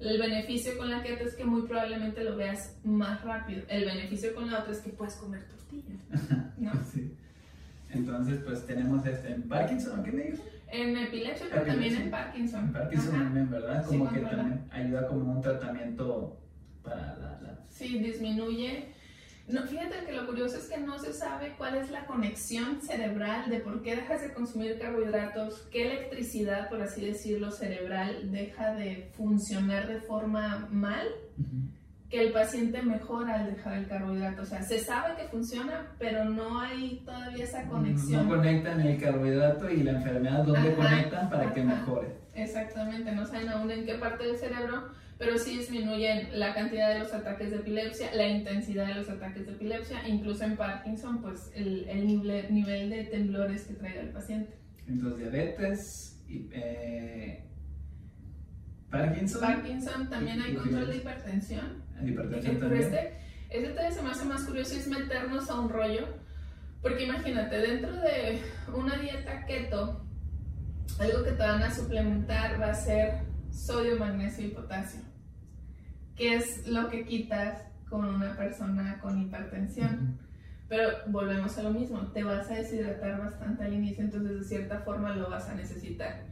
[0.00, 3.62] El beneficio con la keto es que muy probablemente lo veas más rápido.
[3.68, 6.00] El beneficio con la otra es que puedes comer tortillas.
[6.58, 6.72] ¿no?
[6.92, 7.14] Sí.
[7.90, 10.42] Entonces, pues tenemos este en Parkinson, ¿qué me dijo?
[10.70, 12.10] En epilepsia, pero también en.
[12.10, 12.64] Parkinson.
[12.64, 13.24] En Parkinson Ajá.
[13.24, 13.82] también, ¿verdad?
[13.88, 14.42] Sí, Como que controla.
[14.42, 16.40] también ayuda como un tratamiento
[16.82, 17.40] para la...
[17.40, 18.88] la- Sí, disminuye.
[19.46, 23.50] No, fíjate que lo curioso es que no se sabe cuál es la conexión cerebral
[23.50, 29.10] de por qué dejas de consumir carbohidratos, qué electricidad, por así decirlo, cerebral deja de
[29.14, 31.06] funcionar de forma mal,
[32.08, 34.42] que el paciente mejora al dejar el carbohidrato.
[34.42, 38.26] O sea, se sabe que funciona, pero no hay todavía esa conexión.
[38.26, 42.16] No conectan el carbohidrato y la enfermedad, ¿dónde Ajá, conectan para que mejore?
[42.34, 47.00] Exactamente, no saben aún en qué parte del cerebro, pero sí disminuyen la cantidad de
[47.00, 51.50] los ataques de epilepsia, la intensidad de los ataques de epilepsia, incluso en Parkinson, pues
[51.54, 54.54] el, el nivel, nivel de temblores que traiga el paciente.
[54.86, 57.44] Entonces, diabetes, y, eh,
[58.90, 61.82] Parkinson, Parkinson también hay control de hipertensión.
[62.04, 62.82] hipertensión Pero también.
[62.82, 63.12] este,
[63.50, 66.06] este todavía se me hace más curioso es meternos a un rollo,
[66.82, 68.40] porque imagínate, dentro de
[68.74, 70.04] una dieta keto,
[70.98, 75.00] algo que te van a suplementar va a ser sodio, magnesio y potasio,
[76.16, 80.18] que es lo que quitas con una persona con hipertensión.
[80.68, 84.80] Pero volvemos a lo mismo, te vas a deshidratar bastante al inicio, entonces de cierta
[84.80, 86.22] forma lo vas a necesitar.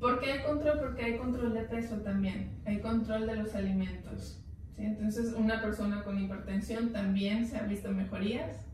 [0.00, 0.78] ¿Por qué hay control?
[0.80, 4.42] Porque hay control de peso también, hay control de los alimentos.
[4.76, 4.84] ¿sí?
[4.84, 8.66] Entonces una persona con hipertensión también se han visto mejorías,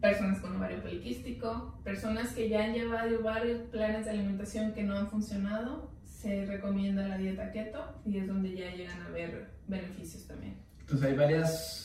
[0.00, 4.96] personas con ovario poliquístico, personas que ya han llevado varios planes de alimentación que no
[4.96, 10.26] han funcionado, se recomienda la dieta keto y es donde ya llegan a ver beneficios
[10.26, 10.56] también.
[10.80, 11.80] Entonces hay varias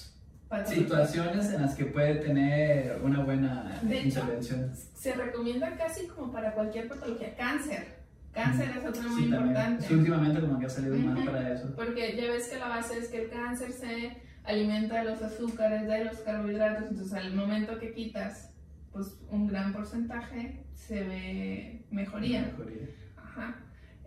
[0.65, 4.72] situaciones en las que puede tener una buena De hecho, intervención.
[4.96, 7.36] Se recomienda casi como para cualquier patología.
[7.36, 8.00] Cáncer.
[8.34, 9.88] Cáncer es otra muy Sí, importante.
[9.88, 11.26] Sí, últimamente como que ha salido más Ujú.
[11.26, 11.76] para eso.
[11.76, 15.88] Porque ya ves que la base es que el cáncer se alimenta de los azúcares,
[15.88, 18.52] de los carbohidratos, entonces al momento que quitas
[18.92, 22.42] pues un gran porcentaje se ve mejoría.
[22.42, 22.88] Mejoría.
[23.18, 23.56] Ajá.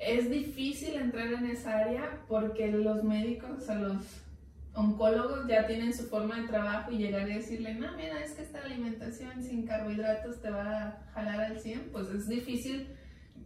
[0.06, 4.22] Es difícil entrar en esa área porque los médicos, o sea, los
[4.74, 8.42] oncólogos ya tienen su forma de trabajo y llegar y decirle, no, mira, es que
[8.42, 12.88] esta alimentación sin carbohidratos te va a jalar al 100, pues es difícil.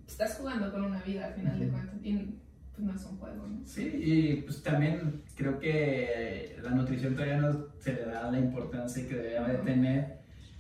[0.07, 2.17] Estás jugando con una vida al final de cuentas y
[2.73, 3.67] pues no es un juego, ¿no?
[3.67, 9.07] Sí, y pues también creo que la nutrición todavía no se le da la importancia
[9.09, 10.19] que debería de tener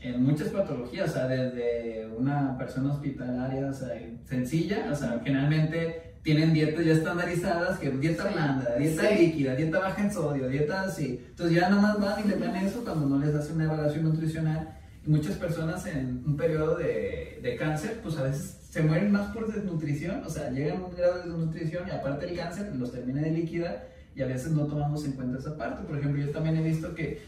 [0.08, 3.88] en muchas patologías, o sea, desde una persona hospitalaria, o sea,
[4.24, 9.26] sencilla, o sea, generalmente tienen dietas ya estandarizadas, que dieta blanda, dieta Sí.
[9.26, 11.24] líquida, dieta baja en sodio, dieta así.
[11.28, 14.76] Entonces ya nomás van y le dan eso cuando no les hacen una evaluación nutricional.
[15.06, 19.32] Y muchas personas en un periodo de, de cáncer, pues a veces se mueren más
[19.32, 22.90] por desnutrición, o sea, llegan a un grado de desnutrición y aparte el cáncer los
[22.92, 23.84] termina de líquida
[24.16, 25.86] y a veces no tomamos en cuenta esa parte.
[25.86, 27.20] Por ejemplo, yo también he visto que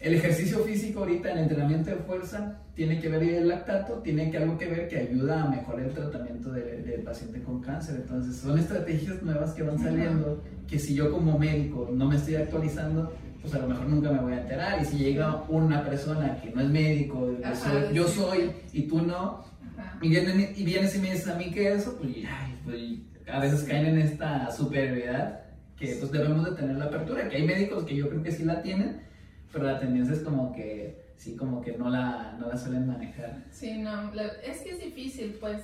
[0.00, 4.30] el ejercicio físico ahorita, el entrenamiento de fuerza, tiene que ver y el lactato, tiene
[4.30, 7.96] que algo que ver que ayuda a mejorar el tratamiento de- del paciente con cáncer.
[7.96, 12.36] Entonces, son estrategias nuevas que van saliendo que si yo como médico no me estoy
[12.36, 14.80] actualizando, pues a lo mejor nunca me voy a enterar.
[14.80, 18.82] Y si llega una persona que no es médico, yo Ajá, soy, yo soy y
[18.82, 19.44] tú no,
[19.76, 19.98] Ajá.
[20.00, 23.40] y, vienen, y vienes y me dices a mí que eso, pues, ay, pues, a
[23.40, 25.40] veces caen en esta superioridad
[25.76, 28.44] que pues debemos de tener la apertura, que hay médicos que yo creo que sí
[28.44, 29.00] la tienen,
[29.52, 33.44] pero la tendencia es como que, sí, como que no la, no la suelen manejar.
[33.50, 35.62] Sí, no, la- es que es difícil, pues,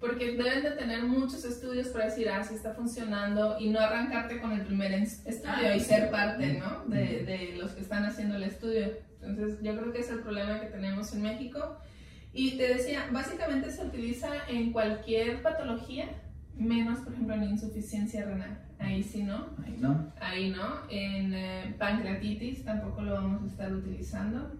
[0.00, 4.38] porque deben de tener muchos estudios para decir, ah, sí está funcionando, y no arrancarte
[4.40, 5.86] con el primer estudio Ah, y sí.
[5.86, 6.84] ser parte, ¿no?
[6.86, 8.88] De, de los que están haciendo el estudio.
[9.22, 11.78] Entonces, yo creo que es el problema que tenemos en México.
[12.34, 16.06] Y te decía, básicamente se utiliza en cualquier patología,
[16.56, 18.58] menos, por ejemplo, en insuficiencia renal.
[18.78, 19.46] Ahí sí, ¿no?
[19.64, 20.12] Ahí no.
[20.20, 20.88] Ahí no.
[20.90, 24.52] En eh, pancreatitis tampoco lo vamos a estar utilizando.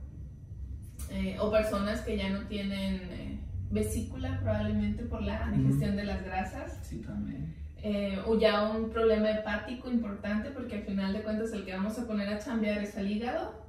[1.11, 3.39] Eh, o personas que ya no tienen eh,
[3.71, 6.79] vesícula probablemente por la digestión de las grasas.
[6.83, 7.55] Sí, también.
[7.83, 11.99] Eh, o ya un problema hepático importante porque al final de cuentas el que vamos
[11.99, 13.63] a poner a chambear es al hígado.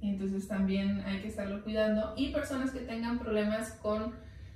[0.00, 2.12] Y entonces también hay que estarlo cuidando.
[2.16, 4.12] Y personas que tengan problemas con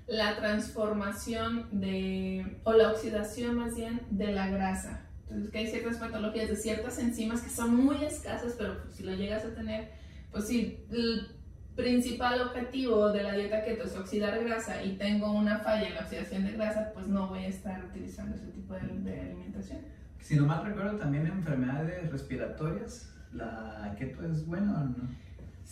[0.07, 5.06] la transformación de, o la oxidación más bien de la grasa.
[5.29, 9.03] Entonces que hay ciertas patologías de ciertas enzimas que son muy escasas, pero pues, si
[9.03, 9.91] lo llegas a tener,
[10.31, 11.29] pues sí, el
[11.75, 16.01] principal objetivo de la dieta keto es oxidar grasa y tengo una falla en la
[16.03, 19.79] oxidación de grasa, pues no voy a estar utilizando ese tipo de, de alimentación.
[20.21, 25.09] Si no mal recuerdo, también enfermedades respiratorias, la keto es buena o no?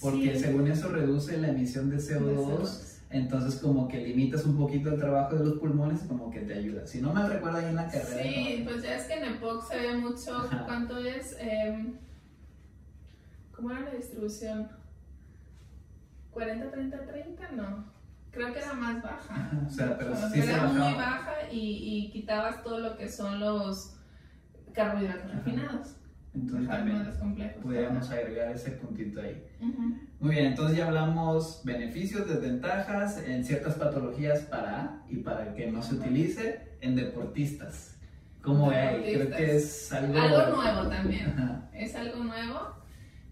[0.01, 0.40] Porque Sí.
[0.45, 2.94] según eso reduce la emisión de CO2.
[3.14, 3.22] De CO2.
[3.22, 6.87] Entonces como que limitas un poquito el trabajo de los pulmones como que te ayuda.
[6.87, 8.22] Si no mal recuerdo ahí en la carrera.
[8.22, 8.70] Sí, ¿no?
[8.70, 10.64] pues ya es que en EPOC se ve mucho Ajá.
[10.66, 11.37] cuánto es.
[11.40, 11.98] Em,
[13.53, 14.68] ¿Cómo era la distribución?
[16.33, 17.53] ¿40, 30, 30?
[17.53, 17.85] No.
[18.33, 19.50] Creo que era más baja.
[19.64, 22.96] O sea, pero O sea, sí se era muy baja y, y quitabas todo lo
[22.96, 23.96] que son los
[24.72, 25.35] carbohidratos Ajá.
[25.38, 25.96] refinados.
[26.35, 29.46] Entonces también podríamos agregar ese puntito ahí.
[29.61, 30.00] Ujú.
[30.25, 35.83] Muy bien, entonces ya hablamos beneficios, desventajas en ciertas patologías para y para que no
[35.83, 37.99] se utilice en deportistas.
[38.41, 39.03] ¿Cómo ahí?
[39.03, 39.37] Creo Deportistas.
[39.37, 40.19] que es algo...
[40.19, 41.27] Algo nuevo también.
[41.27, 41.69] Ajá.
[41.75, 42.59] es algo nuevo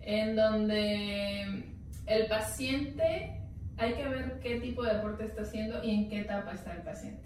[0.02, 1.64] en donde
[2.04, 3.40] el paciente
[3.78, 6.82] hay que ver qué tipo de deporte está haciendo y en qué etapa está el
[6.82, 7.22] paciente.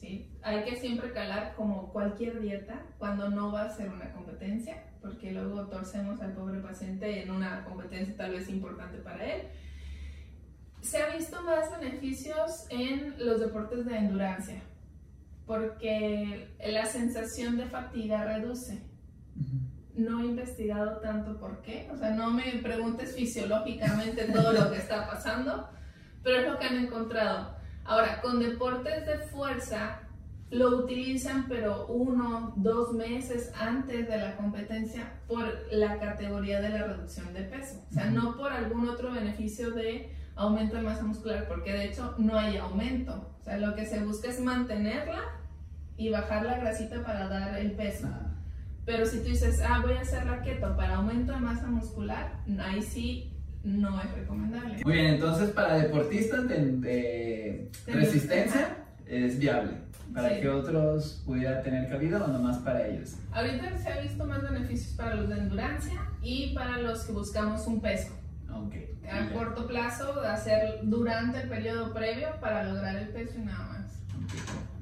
[0.00, 0.28] ¿Sí?
[0.42, 5.30] Hay que siempre calar como cualquier dieta cuando no va a ser una competencia, porque
[5.30, 9.42] luego torcemos al pobre paciente en una competencia tal vez importante para él.
[10.80, 14.62] Se ha visto más beneficios en los deportes de endurancia,
[15.46, 18.82] porque la sensación de fatiga reduce
[19.94, 24.78] no he investigado tanto por qué, o sea, no me preguntes fisiológicamente todo lo que
[24.78, 25.68] está pasando,
[26.22, 27.59] pero es lo que han encontrado.
[27.90, 30.02] Ahora, con deportes de fuerza
[30.52, 36.84] lo utilizan, pero uno, dos meses antes de la competencia por la categoría de la
[36.84, 41.48] reducción de peso, o sea, no por algún otro beneficio de aumento de masa muscular,
[41.48, 45.22] porque de hecho no hay aumento, o sea, lo que se busca es mantenerla
[45.96, 48.06] y bajar la grasita para dar el peso.
[48.86, 52.82] Pero si tú dices, ah, voy a hacer keto para aumento de masa muscular, ahí
[52.82, 53.32] sí
[53.64, 54.80] no es recomendable.
[54.84, 59.72] Muy bien, entonces para deportistas de, de resistencia es viable.
[60.14, 60.40] para Sí.
[60.40, 63.14] que otros pudieran tener cabida o nomás para ellos.
[63.32, 67.64] Ahorita se ha visto más beneficios para los de endurancia y para los que buscamos
[67.68, 68.12] un peso.
[68.52, 68.74] Ok.
[69.08, 74.02] A corto plazo, hacer durante el periodo previo para lograr el peso y nada más.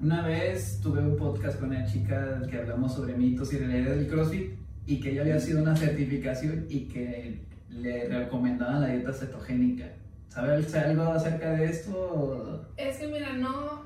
[0.01, 4.09] Una vez tuve un podcast con una chica que hablamos sobre mitos y realidades del
[4.09, 4.53] CrossFit
[4.87, 9.87] y que ella había sido una certificación y que le recomendaban la dieta cetogénica.
[10.29, 12.73] ¿Sabe sabe algo acerca de esto?
[12.77, 13.85] Es que mira, no.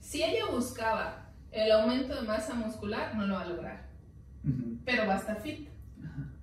[0.00, 3.86] Si ella buscaba el aumento de masa muscular, no lo va a lograr.
[4.84, 5.68] Pero va a estar fit,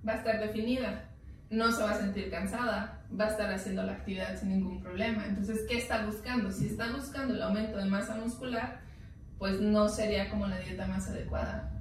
[0.06, 1.04] va a estar definida,
[1.50, 5.26] no se va a sentir cansada, va a estar haciendo la actividad sin ningún problema.
[5.26, 6.50] Entonces, ¿qué está buscando?
[6.50, 8.80] Si está buscando el aumento de masa muscular,
[9.38, 11.72] pues no sería como la dieta más adecuada.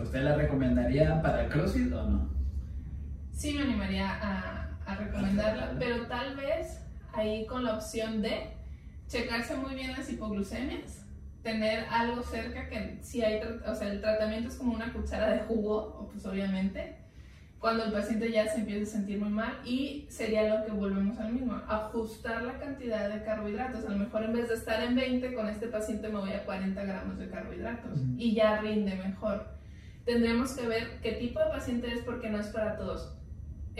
[0.00, 2.37] ¿Usted la recomendaría para el CrossFit o no?
[3.38, 6.80] Sí me animaría a, a recomendarla, pero tal vez
[7.12, 8.50] ahí con la opción de
[9.06, 11.06] checarse muy bien las hipoglucemias,
[11.44, 15.38] tener algo cerca que si hay, o sea, el tratamiento es como una cuchara de
[15.44, 16.96] jugo, pues obviamente,
[17.60, 21.16] cuando el paciente ya se empieza a sentir muy mal y sería lo que volvemos
[21.20, 24.96] al mismo, ajustar la cantidad de carbohidratos, a lo mejor en vez de estar en
[24.96, 29.46] 20 con este paciente me voy a 40 gramos de carbohidratos y ya rinde mejor.
[30.04, 33.17] Tendremos que ver qué tipo de paciente es porque no es para todos.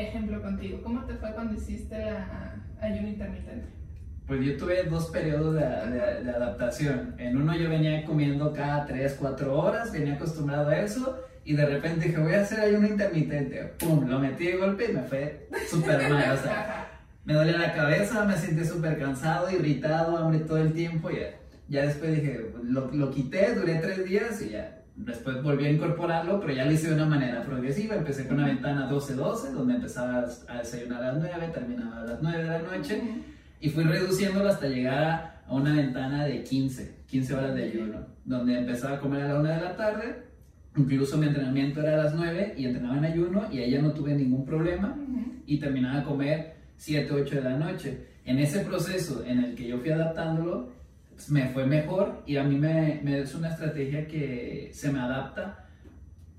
[0.03, 3.67] Ejemplo contigo, ¿cómo te fue cuando hiciste la ayuno intermitente?
[4.29, 7.15] Pues yo tuve dos periodos de, de- de adaptación.
[7.19, 11.67] En uno yo venía comiendo cada 3, 4 horas, venía acostumbrado a eso y de
[11.67, 13.73] repente dije voy a hacer ayuno intermitente.
[13.79, 14.07] ¡Pum!
[14.09, 16.33] Lo metí de golpe y me fue súper mal.
[16.33, 21.11] O sea, me dolía la cabeza, me sentí súper cansado, irritado, hambre todo el tiempo.
[21.11, 21.31] Y ya,
[21.69, 24.75] ya después dije, lo, lo quité, duré tres días y ya.
[24.99, 27.95] Después volví a incorporarlo, pero ya lo hice de una manera progresiva.
[27.95, 32.21] Empecé con una ventana 12-12, donde empezaba a desayunar a las 9, terminaba a las
[32.21, 33.03] 9 de la noche.
[33.61, 38.59] Y fui reduciéndolo hasta llegar a, una ventana de 15, 15 horas de ayuno, donde
[38.59, 40.23] empezaba a comer a la 1 de la tarde.
[40.77, 43.93] Incluso mi entrenamiento era a las 9 y entrenaba en ayuno y ahí ya no
[43.93, 44.97] tuve ningún problema
[45.47, 48.07] y terminaba a comer 7, 8 de la noche.
[48.25, 50.71] En ese proceso en el que yo fui adaptándolo,
[51.29, 55.67] me fue mejor y a mí me, me es una estrategia que se me adapta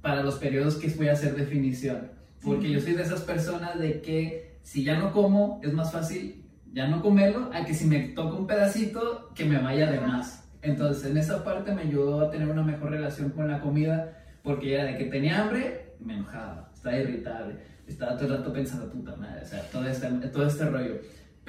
[0.01, 2.11] para los periodos que voy a hacer definición.
[2.43, 6.45] Porque yo soy de esas personas de que si ya no como, es más fácil
[6.73, 10.47] ya no comerlo a que si me toca un pedacito, que me vaya de más.
[10.61, 14.73] Entonces, en esa parte me ayudó a tener una mejor relación con la comida, porque
[14.73, 17.55] era de que tenía hambre, me enojaba, estaba irritable,
[17.87, 20.99] estaba todo el rato pensando, puta madre, o sea, todo este, todo este rollo.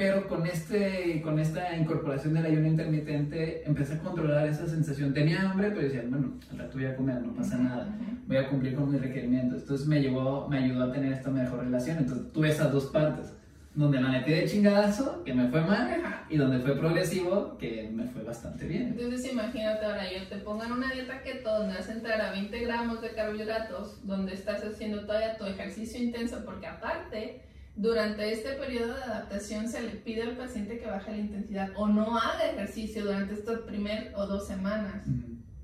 [0.01, 5.13] Pero con, este, con esta incorporación del ayuno intermitente, empecé a controlar esa sensación.
[5.13, 7.87] Tenía hambre, pero decía, bueno, al rato voy a comer, no pasa nada
[8.31, 9.63] voy a cumplir con mis requerimientos.
[9.63, 11.99] Entonces me, llevó, me ayudó a tener esta mejor relación.
[11.99, 13.33] Entonces tuve esas dos partes,
[13.75, 18.05] donde la metí de chingadazo, que me fue mal, y donde fue progresivo, que me
[18.05, 18.95] fue bastante bien.
[18.97, 22.57] Entonces imagínate ahora, yo te pongan una dieta keto donde vas a entrar a 20
[22.61, 27.43] gramos de carbohidratos, donde estás haciendo todavía tu ejercicio intenso, porque aparte,
[27.77, 31.87] durante este periodo de adaptación se le pide al paciente que baje la intensidad o
[31.89, 35.05] no haga ejercicio durante estas primer o dos semanas,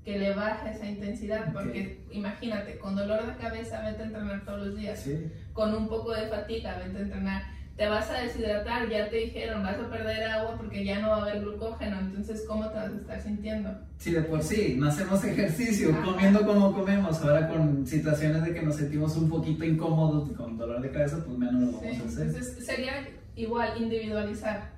[0.03, 4.67] que le baje esa intensidad, porque imagínate, con dolor de cabeza vete a entrenar todos
[4.67, 5.29] los días, Sí.
[5.53, 7.43] con un poco de fatiga vete a entrenar,
[7.77, 11.17] te vas a deshidratar, ya te dijeron, vas a perder agua porque ya no va
[11.17, 13.69] a haber glucógeno, entonces ¿cómo te vas a estar sintiendo?
[13.99, 16.03] Sí, de por sí, no hacemos ejercicio, Ajá.
[16.03, 17.21] comiendo como comemos.
[17.21, 21.37] Ahora con situaciones de que nos sentimos un poquito incómodos, con dolor de cabeza, pues
[21.37, 22.27] menos lo Sí, vamos a hacer.
[22.27, 24.71] Entonces sería igual individualizar.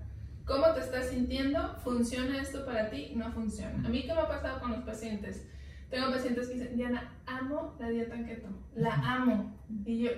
[0.43, 1.75] ¿Cómo te estás sintiendo?
[1.83, 3.13] ¿Funciona esto para ti?
[3.15, 3.75] No funciona.
[3.85, 5.45] A mí, ¿qué me ha pasado con los pacientes?
[5.89, 9.55] Tengo pacientes que dicen, Diana, amo la dieta keto, la amo.
[9.85, 10.11] Y yo,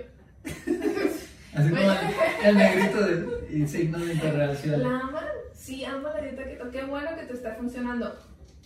[1.54, 1.82] Así como
[2.44, 4.82] el, negrito de, y signo de interrogación.
[4.82, 5.24] ¿la aman?
[5.52, 6.70] Sí, amo la dieta keto.
[6.70, 8.18] Qué bueno que te está funcionando.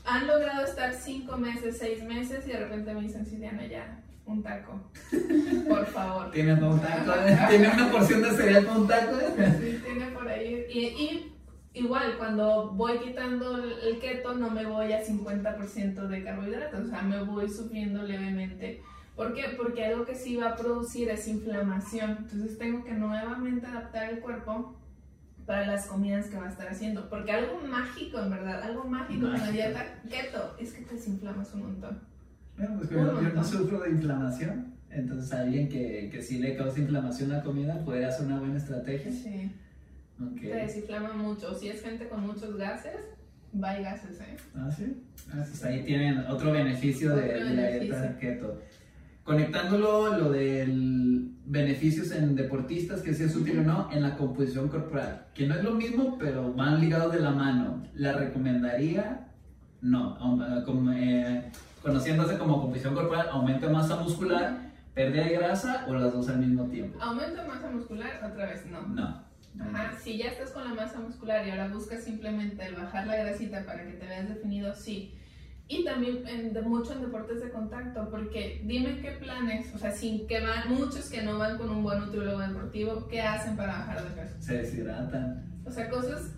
[0.04, 4.02] Han logrado estar cinco meses, seis meses y de repente me dicen, sí, Diana, ya,
[4.24, 4.80] un taco.
[5.68, 6.30] Por favor.
[6.30, 7.12] Tiene un taco,
[7.48, 9.16] tiene una porción de cereal con un taco.
[9.60, 10.64] Sí, tiene por ahí.
[10.72, 11.36] Y, y
[11.74, 16.88] igual, cuando voy quitando el el keto, no me voy a 50% de carbohidratos, o
[16.88, 18.82] sea, me voy subiendo levemente.
[19.16, 19.44] ¿Por qué?
[19.56, 22.18] Porque algo que sí va a producir es inflamación.
[22.20, 24.76] Entonces tengo que nuevamente adaptar el cuerpo
[25.46, 27.08] para las comidas que va a estar haciendo.
[27.08, 31.54] Porque algo mágico, en verdad, algo mágico con la dieta keto es que te desinflamas
[31.54, 32.00] un montón.
[32.58, 36.80] Bueno, pues yo, yo no sufro de inflamación, entonces alguien que, que sí le causa
[36.80, 39.12] inflamación a la comida podría ser una buena estrategia.
[39.12, 39.52] Sí.
[40.20, 40.40] Ok.
[40.40, 41.54] Te desinflama mucho.
[41.54, 42.96] Si es gente con muchos gases,
[43.62, 44.36] va y gases, ¿eh?
[44.54, 45.02] Ah, sí.
[45.30, 48.18] Ah, pues ahí tienen otro beneficio de, Otro de la dieta beneficio.
[48.18, 48.62] keto.
[49.36, 54.68] Conectándolo lo del beneficios en deportistas, que si es útil o no, en la composición
[54.68, 57.82] corporal, que no es lo mismo, pero van ligados de la mano.
[57.94, 59.22] ¿La recomendaría
[59.82, 61.50] No, aum- como, eh,
[61.82, 64.58] conociéndose como composición corporal, aumento de masa muscular,
[64.94, 66.98] pérdida de grasa o las dos al mismo tiempo.
[67.00, 68.80] Aumento de masa muscular, otra vez no.
[68.86, 69.26] No.
[69.60, 73.16] Ajá, si ya estás con la masa muscular y ahora buscas simplemente el bajar la
[73.16, 75.14] grasita para que te veas definido, sí.
[75.68, 79.90] Y también en- de mucho en deportes de contacto, porque dime qué planes, o sea,
[79.90, 83.72] sin que van, muchos que no van con un buen nutriólogo deportivo, ¿qué hacen para
[83.78, 84.34] bajar de peso?
[84.40, 85.60] Se deshidratan.
[85.64, 86.30] O sea, cosas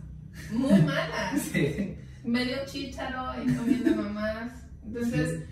[0.50, 1.42] muy malas.
[1.52, 1.96] Sí.
[2.24, 4.52] Medio chícharo y comiendo mamás.
[4.84, 5.44] Entonces,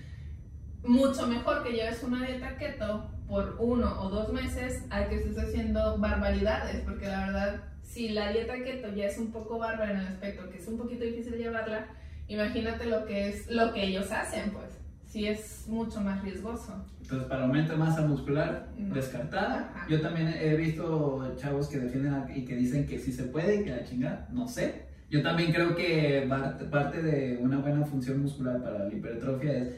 [0.82, 5.38] mucho mejor que lleves una dieta keto por uno o dos meses a que estés
[5.38, 9.98] haciendo barbaridades, porque la verdad, si la dieta keto ya es un poco bárbara en
[10.00, 11.86] el aspecto que es un poquito difícil llevarla,
[12.28, 14.66] imagínate lo que es lo que ellos hacen, pues,
[15.06, 16.84] si es mucho más riesgoso.
[17.02, 18.94] Entonces, para aumento de masa muscular, No.
[18.94, 19.70] descartada.
[19.74, 19.86] Ajá.
[19.88, 23.64] Yo también he visto chavos que defienden y que dicen que sí se puede y
[23.64, 24.86] que la chingada, no sé.
[25.08, 26.28] Yo también creo que
[26.70, 29.68] parte de una buena función muscular para la hipertrofia es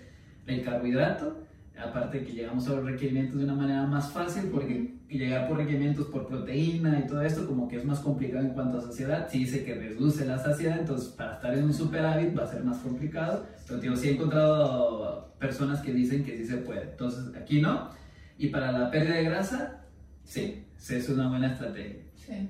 [0.46, 1.46] el carbohidrato.
[1.78, 6.06] Aparte que llegamos a los requerimientos de una manera más fácil, porque llegar por requerimientos
[6.06, 9.28] por proteína y todo esto, como que es más complicado en cuanto a saciedad.
[9.30, 12.64] Sí dice que reduce la saciedad, entonces para estar en un superávit va a ser
[12.64, 13.46] más complicado.
[13.66, 16.82] Pero digo, sí he encontrado personas que dicen que sí se puede.
[16.82, 17.90] Entonces aquí no.
[18.38, 19.80] Y para la pérdida de grasa,
[20.24, 22.02] sí, sí es una buena estrategia.
[22.16, 22.48] Sí.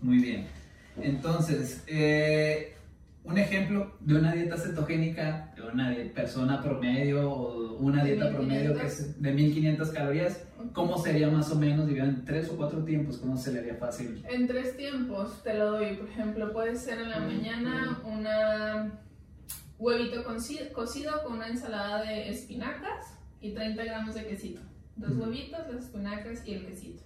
[0.00, 0.46] Muy bien.
[1.00, 2.75] Entonces, eh,
[3.26, 8.72] un ejemplo de una dieta cetogénica de una persona promedio o una De dieta promedio
[8.74, 9.00] que 1500.
[9.00, 11.86] es de 1500 calorías, ¿cómo sería más o menos?
[11.88, 14.24] Dirían tres o cuatro tiempos, ¿cómo se le haría fácil?
[14.30, 15.96] En tres tiempos te lo doy.
[15.96, 19.00] Por ejemplo, puede ser en la mañana una
[19.78, 20.24] huevito
[20.72, 24.60] cocido con una ensalada de espinacas y 30 gramos de quesito.
[24.94, 25.24] Dos Ujú.
[25.24, 27.02] huevitos, las espinacas y el quesito.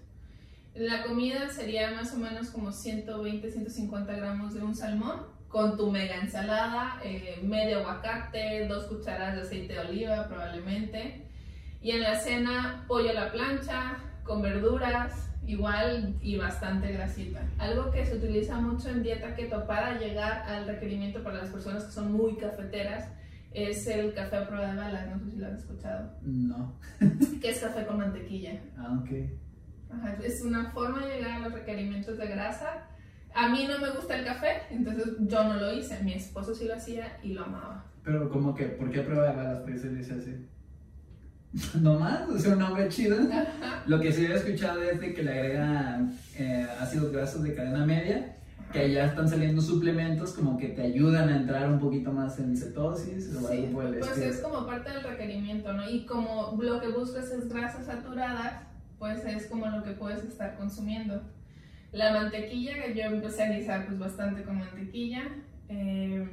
[0.74, 5.90] La comida sería más o menos como 120, 150 gramos de un salmón con tu
[5.90, 11.26] mega ensalada, eh, medio aguacate, dos cucharadas de aceite de oliva probablemente.
[11.82, 17.40] Y en la cena, pollo a la plancha, con verduras, igual y bastante grasita.
[17.58, 21.84] Algo que se utiliza mucho en dieta keto para llegar al requerimiento para las personas
[21.84, 23.08] que son muy cafeteras
[23.52, 26.78] es el café a prueba de balas, no sé si lo has escuchado, No.
[27.40, 28.60] que es café con mantequilla.
[28.78, 29.10] Ah, ok.
[29.92, 32.86] Ajá, es una forma de llegar a los requerimientos de grasa.
[33.34, 36.66] A mí no me gusta el café, entonces yo no lo hice, mi esposo sí
[36.66, 37.84] lo hacía y lo amaba.
[38.02, 39.60] Pero como que, ¿por qué prueba de balas?
[39.62, 40.46] ¿Por qué se dice así?
[41.80, 43.18] no más, o sea, un nombre chido.
[43.20, 43.82] Ajá.
[43.86, 47.84] Lo que sí he escuchado es de que le agregan eh, ácidos grasos de cadena
[47.84, 48.36] media,
[48.72, 52.56] que ya están saliendo suplementos como que te ayudan a entrar un poquito más en
[52.56, 54.30] cetosis o Sí, algo por el pues estilo.
[54.32, 55.88] es como parte del requerimiento, ¿no?
[55.90, 58.62] Y como lo que buscas es grasas saturadas,
[58.98, 61.20] pues es como lo que puedes estar consumiendo.
[61.92, 65.22] La mantequilla, que yo empecé a guisar pues bastante con mantequilla,
[65.68, 66.28] eh,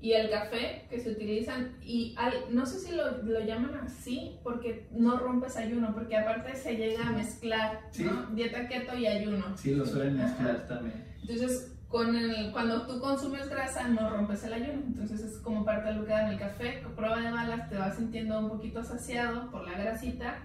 [0.00, 4.38] y el café que se utilizan, y al- no sé si lo, lo llaman así,
[4.44, 8.04] porque no rompes ayuno, porque aparte se llega a mezclar, Sí.
[8.04, 8.26] ¿no?
[8.26, 9.56] Dieta keto y ayuno.
[9.56, 10.28] Sí, lo suelen Ajá.
[10.28, 11.04] mezclar también.
[11.22, 14.82] Entonces, con el, cuando tú consumes grasa, no rompes el ayuno.
[14.86, 16.82] Entonces, es como parte de lo que da en el café.
[16.94, 20.36] Prueba de balas, te vas sintiendo un poquito saciado por la grasita,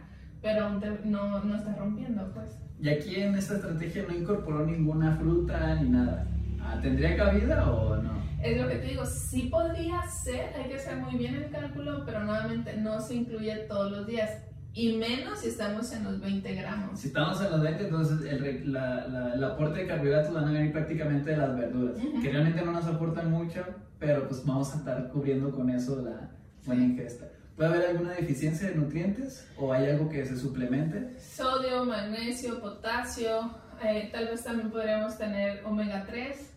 [0.41, 2.57] pero aún te- no, no estás rompiendo, pues.
[2.81, 6.25] Y aquí en esta estrategia no incorporó ninguna fruta ni nada.
[6.59, 8.21] Ah, ¿Tendría cabida o no?
[8.41, 12.03] Es lo que te digo, sí podría ser, hay que hacer muy bien el cálculo,
[12.05, 14.31] pero nuevamente no se incluye todos los días.
[14.73, 16.99] Y menos si estamos en los 20 gramos.
[16.99, 20.51] Si estamos en los 20, entonces el, la- la- el aporte de carbohidratos van a
[20.51, 22.21] venir prácticamente de las verduras, Ujú.
[22.21, 23.63] que realmente no nos aportan mucho,
[23.99, 26.31] pero pues vamos a estar cubriendo con eso la
[26.65, 27.25] buena ingesta.
[27.55, 31.19] ¿Puede haber alguna deficiencia de nutrientes o hay algo que se suplemente?
[31.19, 36.53] Sodio, magnesio, potasio, eh, tal vez también podríamos tener omega 3,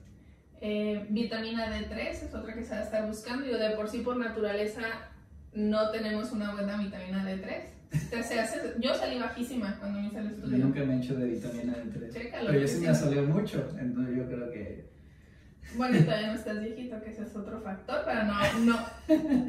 [0.61, 3.47] eh, vitamina D3 es otra que se va a estar buscando.
[3.47, 4.83] Yo de por sí por naturaleza
[5.53, 7.71] no tenemos una buena vitamina D3.
[8.11, 10.59] Te- hace- yo salí bajísima cuando me hice el Yo estudio.
[10.59, 12.13] nunca me he hecho de vitamina D3.
[12.13, 14.94] Chécalo, Pero yo sí me asolé mucho, entonces yo creo que...
[15.77, 18.35] Bueno, y todavía no estás viejito, que ese es otro factor para no,
[18.65, 18.79] no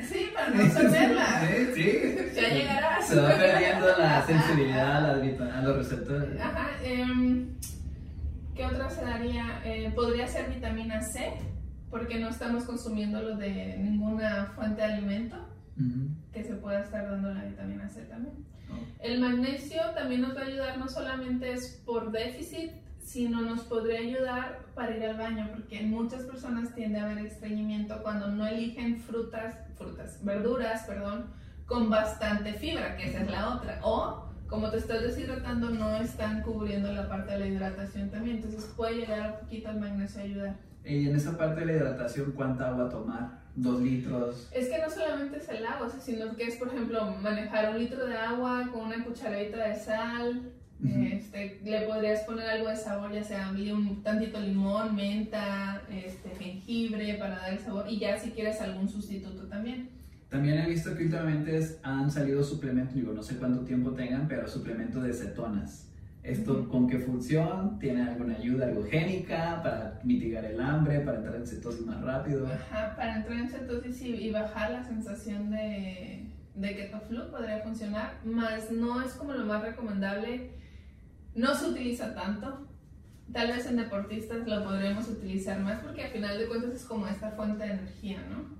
[0.01, 1.25] sí, para no absorberla.
[1.75, 2.01] Sí, sí.
[2.35, 3.07] Ya llegarás.
[3.07, 6.41] Se va perdiendo la sensibilidad a, los receptores.
[6.41, 7.55] Ajá, em,
[8.55, 9.61] ¿qué otra se daría?
[9.65, 11.33] Eh, podría ser vitamina C,
[11.91, 15.35] porque no estamos consumiéndolo de ninguna fuente de alimento,
[15.77, 16.09] Ujú.
[16.33, 18.35] que se pueda estar dando la vitamina C también.
[18.71, 18.79] Oh.
[18.99, 22.71] El magnesio también nos va a ayudar, no solamente es por déficit,
[23.05, 28.01] sino nos podría ayudar para ir al baño, porque muchas personas tiende a haber estreñimiento
[28.01, 31.27] cuando no eligen frutas, frutas, verduras, perdón,
[31.67, 33.79] con bastante fibra, que esa es la otra.
[33.83, 38.65] O como te estás deshidratando, no están cubriendo la parte de la hidratación también, entonces
[38.75, 40.55] puede llegar un poquito el magnesio a ayudar.
[40.83, 43.45] Y en esa parte de la hidratación, ¿cuánta agua tomar?
[43.55, 44.49] dos litros.
[44.51, 48.05] Es que no solamente es el agua, sino que es, por ejemplo, manejar un litro
[48.05, 50.51] de agua con una cucharadita de sal.
[50.83, 57.15] Este, le podrías poner algo de sabor, ya sea un tantito limón, menta, este, jengibre
[57.15, 59.89] para dar el sabor y ya si quieres algún sustituto también.
[60.29, 64.47] También he visto que últimamente han salido suplementos, digo, no sé cuánto tiempo tengan, pero
[64.47, 65.87] suplementos de cetonas.
[66.23, 67.77] ¿Esto con qué función?
[67.77, 72.47] ¿Tiene alguna ayuda ergogénica para mitigar el hambre, para entrar en cetosis más rápido?
[72.47, 78.19] Ajá, para entrar en cetosis y, bajar la sensación de, de keto flu podría funcionar,
[78.25, 80.49] más no es como lo más recomendable.
[81.35, 82.67] No se utiliza tanto.
[83.33, 87.07] Tal vez en deportistas lo podríamos utilizar más porque al final de cuentas es como
[87.07, 88.55] esta fuente de energía, ¿no?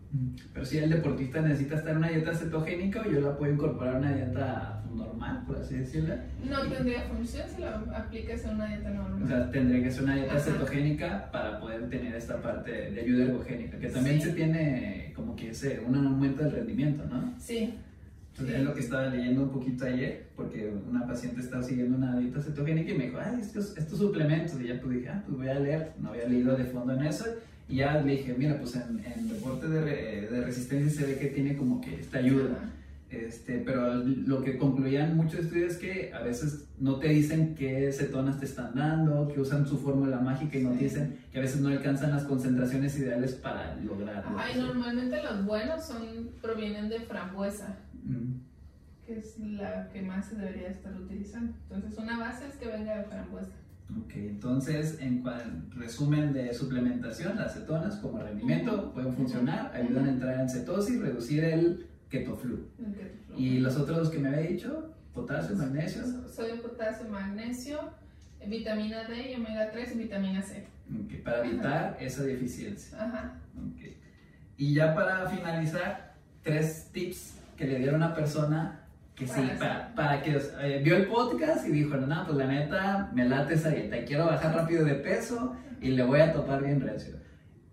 [0.53, 3.99] Pero si el deportista necesita estar en una dieta cetogénica, yo la puedo incorporar a
[3.99, 6.15] una dieta normal, por así decirlo.
[6.43, 9.23] No tendría función si lo aplicas en una dieta normal.
[9.23, 13.26] O sea, tendría que ser una dieta cetogénica para poder tener esta parte de ayuda
[13.26, 17.34] ergogénica, que también se tiene como que ese, un aumento del rendimiento, ¿no?
[17.38, 17.73] Sí.
[18.38, 22.19] Entonces, es lo que estaba leyendo un poquito ayer, porque una paciente estaba siguiendo una
[22.19, 24.59] dieta cetogénica y me dijo, ay, estos, estos suplementos.
[24.59, 27.05] Y ya pues dije, ah, pues voy a leer, no había leído de fondo en
[27.05, 27.25] eso.
[27.69, 31.27] Y ya le dije, mira, pues en, en deporte de, de, resistencia se ve que
[31.27, 32.57] tiene como que esta ayuda.
[33.09, 37.91] Este, pero lo que concluían muchos estudios es que a veces no te dicen qué
[37.93, 41.41] cetonas te están dando, que usan su fórmula mágica y no te dicen que a
[41.41, 44.38] veces no alcanzan las concentraciones ideales para lograrlo.
[44.38, 47.77] Ay, normalmente los buenos son, provienen de frambuesa,
[49.06, 51.53] que es la que más se debería estar utilizando.
[51.70, 53.51] Entonces, una base es que venga de frambuesa.
[53.91, 55.24] Ok, entonces, en
[55.76, 61.43] resumen de suplementación, las cetonas como rendimiento pueden funcionar, ayudan a entrar en cetosis, reducir
[61.43, 62.68] el ketoflu.
[62.80, 63.38] El ketoflu.
[63.38, 66.03] Y los otros dos que me había dicho, potasio, magnesio.
[66.28, 67.91] Sodio, potasio, magnesio,
[68.47, 70.66] vitamina D y omega 3 y vitamina C.
[71.06, 73.03] Okay, para evitar esa deficiencia.
[73.03, 73.39] Ajá.
[73.74, 73.97] Okay.
[74.58, 78.86] Y ya para finalizar, tres tips que le dieron a una persona
[79.16, 79.49] que sí,
[79.95, 83.70] para, que eh, vio el podcast y dijo, no, pues la neta, me late esa
[83.70, 87.16] dieta, quiero bajar rápido de peso y le voy a topar bien recio.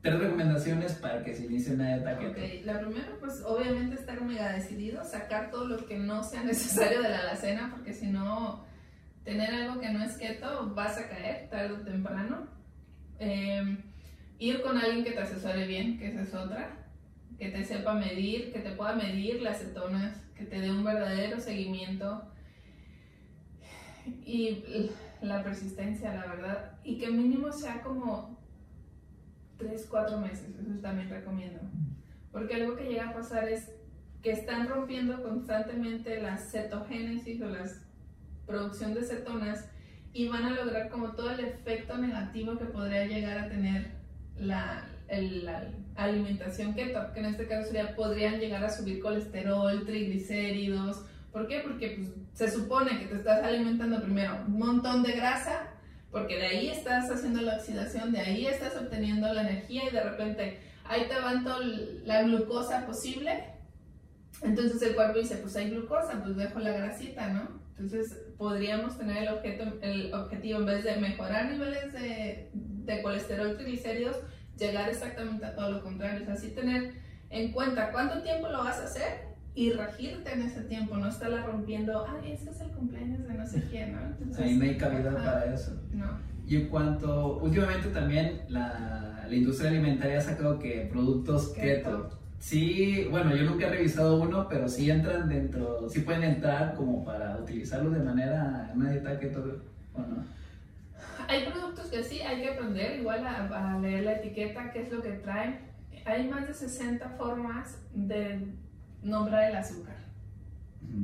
[0.03, 2.41] Tres recomendaciones para que se inicie una dieta keto.
[2.41, 7.03] Ok, la primera, pues obviamente estar mega decidido, sacar todo lo que no sea necesario
[7.03, 8.64] de la alacena, porque si no,
[9.24, 12.47] tener algo que no es keto, vas a caer tarde o temprano.
[13.18, 13.78] Em,
[14.39, 16.82] ir con alguien que te asesore bien, que esa es otra,
[17.43, 21.40] que te sepa medir, que te pueda medir las cetonas que te dé un verdadero
[21.40, 22.22] seguimiento
[24.24, 24.62] y
[25.20, 28.38] la persistencia, la verdad, y que mínimo sea como
[29.59, 31.59] 3, 4 meses, eso también recomiendo.
[32.30, 33.72] Porque algo que llega a pasar es
[34.22, 37.64] que están rompiendo constantemente la cetogénesis o la
[38.47, 39.68] producción de cetonas
[40.12, 43.90] y van a lograr como todo el efecto negativo que podría llegar a tener
[44.36, 51.04] la, la alimentación keto, que en este caso sería, podrían llegar a subir colesterol, triglicéridos.
[51.32, 51.60] ¿Por qué?
[51.60, 55.70] Porque pues, se supone que te estás alimentando primero un montón de grasa,
[56.10, 60.02] porque de ahí estás haciendo la oxidación, de ahí estás obteniendo la energía y de
[60.02, 61.60] repente ahí te van toda
[62.04, 63.44] la glucosa posible.
[64.42, 67.62] Entonces el cuerpo dice, pues hay glucosa, pues dejo la grasita, ¿no?
[67.78, 73.56] Entonces podríamos tener el, objeto, el objetivo en vez de mejorar niveles de, de colesterol,
[73.56, 74.16] triglicéridos,
[74.59, 76.22] llegar exactamente a todo lo contrario.
[76.22, 76.94] Es así tener
[77.30, 81.44] en cuenta cuánto tiempo lo vas a hacer y regirte en ese tiempo, no estarla
[81.44, 84.00] rompiendo, ay, este es el cumpleaños de no sé quién, ¿no?
[84.07, 85.78] Entonces, Ahí no hay cabida para eso.
[85.92, 86.18] No.
[86.46, 92.18] Y en cuanto, últimamente también la, la industria alimentaria ha sacado que productos keto.
[92.38, 97.05] Sí, bueno, yo nunca he revisado uno, pero sí entran dentro, sí pueden entrar como
[97.05, 99.62] para utilizarlo de manera, en una dieta keto,
[99.94, 100.24] ¿o no?
[101.28, 105.03] Hay productos que sí, hay que aprender igual a, leer la etiqueta, qué es lo
[105.03, 105.61] que trae.
[106.05, 108.46] Hay más de 60 formas de
[109.03, 109.96] nombrar el azúcar.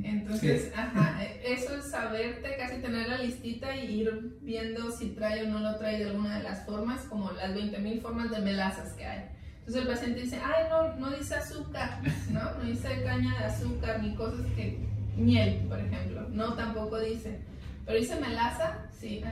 [0.03, 5.43] Entonces, ajá, e, eso es saberte, casi tener la listita y ir viendo si trae
[5.43, 8.93] o no lo trae de alguna de las formas, como las 20.000 formas de melazas
[8.93, 9.25] que hay.
[9.59, 12.55] Entonces el paciente dice, ay, no, no dice azúcar, ¿no?
[12.55, 14.79] No dice caña de azúcar ni cosas que,
[15.15, 17.39] miel, por ejemplo, no, tampoco dice.
[17.85, 19.23] Pero dice melaza, sí,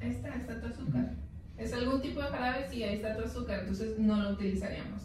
[0.00, 1.14] ahí está, está tu azúcar.
[1.56, 5.02] Es algún tipo de jarabe, sí, ahí está tu azúcar, entonces no lo utilizaríamos.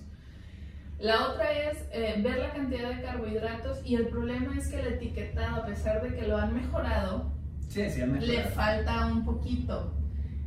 [1.00, 4.88] La otra es eh, ver la cantidad de carbohidratos y el problema es que el
[4.94, 7.34] etiquetado, a pesar de que lo han mejorado,
[7.76, 9.94] le falta un poquito.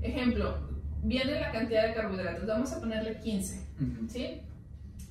[0.00, 0.70] Ejemplo,
[1.02, 3.68] viene la cantidad de carbohidratos, vamos a ponerle 15,
[4.08, 4.42] ¿sí?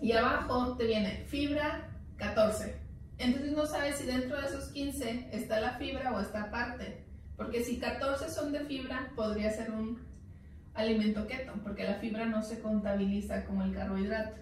[0.01, 2.75] Y abajo te viene fibra 14.
[3.19, 7.06] Entonces no sabes si dentro de esos 15 está la fibra o está aparte.
[7.37, 9.99] Porque si 14 son de fibra, podría ser un
[10.73, 14.37] alimento keto, porque la fibra no se contabiliza como el carbohidrato.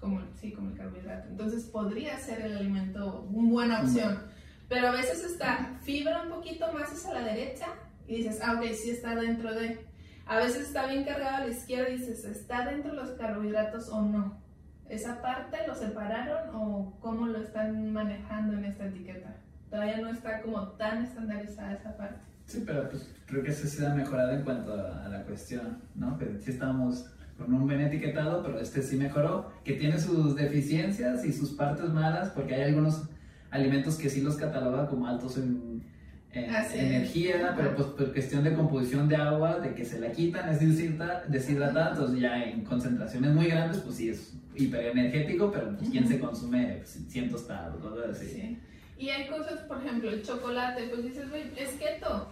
[0.00, 1.28] como, sí, como el carbohidrato.
[1.28, 4.22] Entonces podría ser el alimento una buena opción.
[4.68, 7.66] Pero a veces está fibra un poquito más hacia la derecha
[8.06, 9.84] y dices, ah, ok, sí está dentro de.
[10.26, 13.88] A veces está bien cargado a la izquierda y dices, ¿está dentro de los carbohidratos
[13.88, 14.40] o no?
[14.88, 19.36] ¿Esa parte lo separaron o cómo lo están manejando en esta etiqueta?
[19.70, 22.18] Todavía no está como tan estandarizada esa parte.
[22.46, 26.18] Sí, pero pues creo que eso sí ha mejorado en cuanto a, la cuestión, ¿no?
[26.18, 31.24] Que sí estamos con un buen etiquetado, pero este sí mejoró, que tiene sus deficiencias
[31.24, 33.04] y sus partes malas, porque hay algunos
[33.50, 35.86] alimentos que sí los cataloga como altos en,
[36.32, 40.60] energía, pero pues por cuestión de composición de agua, de que se la quitan, es
[40.60, 46.18] deshidratada, entonces ya en concentraciones muy grandes, pues sí es hiperenergético, pero pues quien se
[46.18, 48.26] consume pues, 100 tostados, cosas así.
[48.26, 48.58] Sí.
[48.98, 52.28] Y hay cosas, por ejemplo, el chocolate, pues dices, güey, es keto.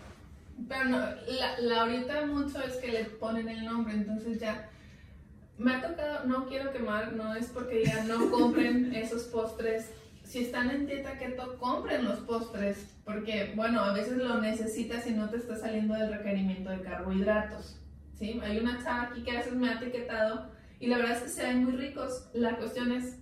[0.68, 4.68] Pero no, la, la, ahorita mucho es que le ponen el nombre, entonces ya
[5.58, 9.90] me ha tocado, no quiero quemar, no es porque ya no compren esos postres.
[10.24, 15.12] Si están en dieta keto, compren los postres, porque bueno, a veces lo necesitas y
[15.12, 17.78] no te está saliendo del requerimiento de carbohidratos.
[18.18, 18.40] ¿sí?
[18.42, 20.50] Hay una chava aquí que a veces me ha etiquetado
[20.80, 22.28] y la verdad es que se ven muy ricos.
[22.34, 23.18] La cuestión es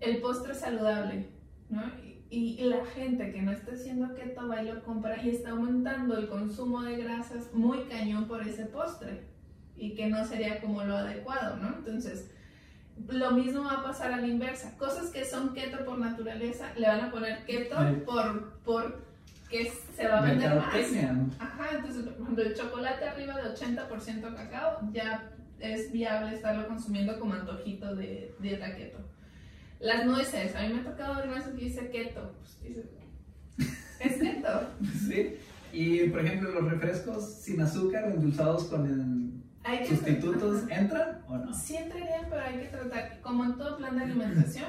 [0.00, 1.28] el postre saludable,
[1.68, 2.07] ¿no?
[2.30, 6.18] Y, la gente que no está haciendo keto va y lo compra y está aumentando
[6.18, 9.22] el consumo de grasas muy cañón por ese postre
[9.76, 11.76] y que no sería como lo adecuado, ¿no?
[11.78, 12.30] Entonces,
[13.08, 14.76] lo mismo va a pasar a la inversa.
[14.76, 19.08] Cosas que son keto por naturaleza le van a poner keto por, por
[19.48, 20.74] que se va a vender más.
[21.38, 27.18] Ajá, entonces, por ejemplo, el chocolate arriba de 80% cacao ya es viable estarlo consumiendo
[27.18, 28.98] como antojito de dieta keto.
[29.80, 32.32] Las nueces, a mí me ha tocado ver nueces que dice keto.
[32.40, 32.84] Pues dice,
[34.00, 34.68] es keto.
[35.08, 35.36] sí.
[35.72, 39.44] Y por ejemplo, los refrescos sin azúcar, endulzados con
[39.86, 41.52] sustitutos, ¿entran o no?
[41.52, 44.68] Sí entrarían, pero hay que tratar, como en todo plan de alimentación,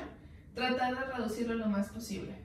[0.54, 2.36] tratar de reducirlo lo más posible.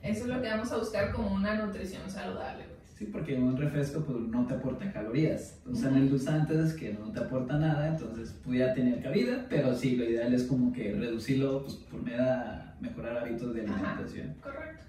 [0.00, 2.71] Eso es lo que vamos a buscar como una nutrición saludable.
[3.02, 5.58] Sí, porque un refresco pues, no te aporta calorías.
[5.66, 10.32] Usan endulzantes que no te aporta nada, entonces pudiera tener cabida, pero sí, lo ideal
[10.32, 14.34] es como que reducirlo pues, por mejorar hábitos de alimentación.
[14.40, 14.84] correcto.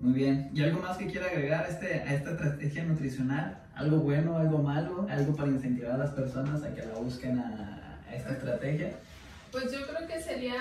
[0.00, 0.50] Muy bien.
[0.54, 3.58] ¿Y algo más que quiera agregar a, este, a esta estrategia nutricional?
[3.74, 5.06] ¿Algo bueno, algo malo?
[5.10, 8.92] ¿Algo para incentivar a las personas a que la busquen a, a esta estrategia?
[9.52, 10.54] Pues yo creo que sería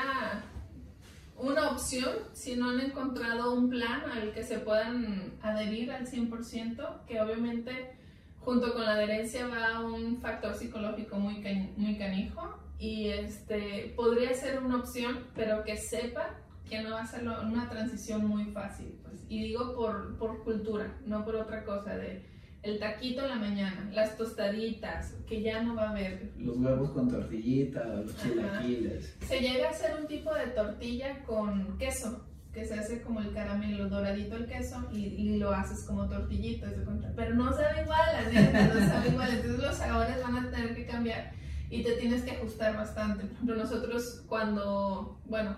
[1.37, 7.05] una opción si no han encontrado un plan al que se puedan adherir al 100%,
[7.05, 7.97] que obviamente
[8.39, 11.43] junto con la adherencia va un factor psicológico muy,
[11.75, 16.37] muy canijo y este, podría ser una opción, pero que sepa
[16.69, 18.99] que no va a ser una transición muy fácil.
[19.03, 22.25] Pues, y digo por, por cultura, no por otra cosa, de
[22.67, 26.31] el taquito en la mañana, las tostaditas, que ya no va a haber.
[26.37, 29.15] Los huevos con tortillita, los chilaquiles.
[29.25, 33.33] Se llega a hacer un tipo de tortilla con queso, que se hace como el
[33.33, 36.67] caramelo, doradito el queso, y, lo haces como tortillito,
[37.15, 40.75] pero no sabe igual, la neta, no sabe igual, entonces los sabores van a tener
[40.75, 41.31] que cambiar
[41.69, 43.25] y te tienes que ajustar bastante.
[43.25, 45.57] Por ejemplo, nosotros cuando, bueno,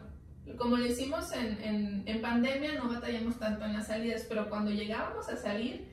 [0.58, 4.72] como lo hicimos en, en, en pandemia, no batallamos tanto en las salidas, pero cuando
[4.72, 5.88] llegábamos a salir,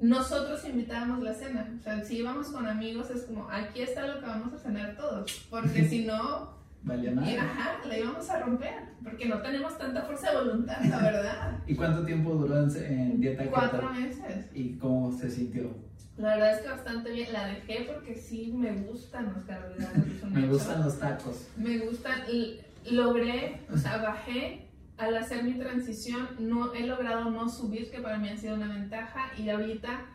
[0.00, 1.68] nosotros invitábamos la cena.
[1.78, 4.96] O sea, si íbamos con amigos, es como, aquí está lo que vamos a cenar
[4.96, 5.46] todos.
[5.50, 7.42] Porque si no, Vale nada.
[7.42, 8.72] Ajá, la íbamos a romper.
[9.02, 11.58] Porque no tenemos tanta fuerza de voluntad, la verdad.
[11.66, 14.46] ¿Y cuánto tiempo duró en, dieta Cuatro meses.
[14.54, 15.70] ¿Y cómo se sintió?
[16.16, 17.32] La verdad es que bastante bien.
[17.32, 20.30] La dejé porque sí me gustan los carbohidratos.
[20.30, 21.48] me gustan los tacos.
[21.56, 22.22] Me gustan.
[22.90, 24.69] Logré, o sea, bajé
[25.00, 28.68] al hacer mi transición no he logrado no subir, que para mí ha sido una
[28.68, 30.06] ventaja y ahorita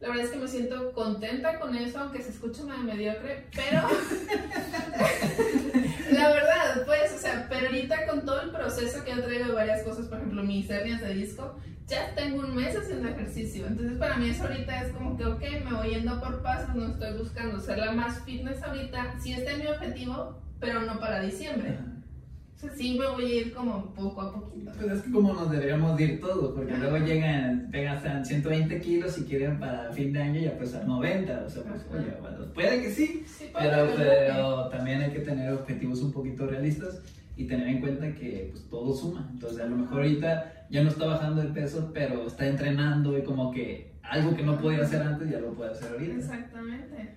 [0.00, 3.80] la verdad es que me siento contenta con eso, aunque se escuche medio mediocre, pero
[6.12, 9.52] la verdad, pues, o sea, pero ahorita con todo el proceso que yo traigo de
[9.52, 11.56] varias cosas, por ejemplo, mis hernias de disco,
[11.86, 15.42] ya tengo un mes haciendo ejercicio, entonces para mí eso ahorita es como que, ok,
[15.64, 19.52] me voy yendo por pasos, no estoy buscando ser la más fitness ahorita, sí está
[19.52, 21.78] en mi objetivo, pero no para diciembre
[22.76, 24.72] sí me voy a ir como poco a poquito.
[24.78, 29.24] Pues es que como nos deberíamos ir todos, porque luego llegan, pegan 120 kilos y
[29.24, 32.90] quieren para fin de año ya pesar 90, o sea, pues oye, bueno, puede que
[32.90, 33.24] sí,
[33.58, 37.00] pero, pero también hay que tener objetivos un poquito realistas
[37.36, 39.28] y tener en cuenta que pues, todo suma.
[39.32, 43.22] Entonces, a lo mejor ahorita ya no está bajando de peso, pero está entrenando y
[43.22, 46.14] como que algo que no podía hacer antes ya lo puede hacer ahorita.
[46.14, 47.14] Exactamente.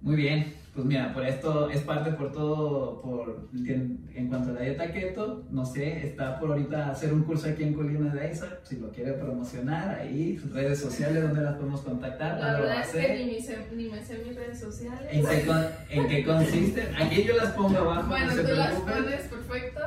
[0.00, 0.46] Muy bien,
[0.78, 5.44] pues mira, por esto es parte por todo, por en, cuanto a la dieta keto,
[5.50, 8.88] no sé, está por ahorita hacer un curso aquí en Colina de Isaac, si lo
[8.92, 12.38] quiere promocionar, ahí, sus redes sociales, donde las podemos contactar.
[12.38, 15.08] La verdad es que ni, me sé, ni me sé mis redes sociales.
[15.10, 16.94] ¿En qué, ¿En qué consisten?
[16.94, 18.06] Aquí yo las pongo abajo.
[18.10, 19.80] Bueno, tú las pones, perfecto.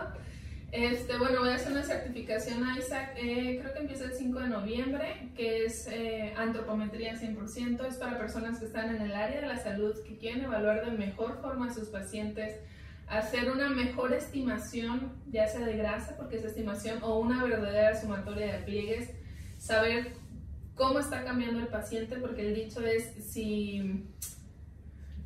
[0.72, 4.48] Este, bueno, voy a hacer una certificación Isaac, eh, creo que empieza el 5 de
[4.48, 9.48] noviembre, que es eh, antropometría 100%, es para personas que están en el área de
[9.48, 12.56] la salud, que quieren evaluar de mejor forma a sus pacientes,
[13.08, 18.54] hacer una mejor estimación, ya sea de grasa, porque es estimación, o una verdadera sumatoria
[18.54, 19.10] de pliegues,
[19.58, 20.14] saber
[20.76, 24.06] cómo está cambiando el paciente, porque el dicho es si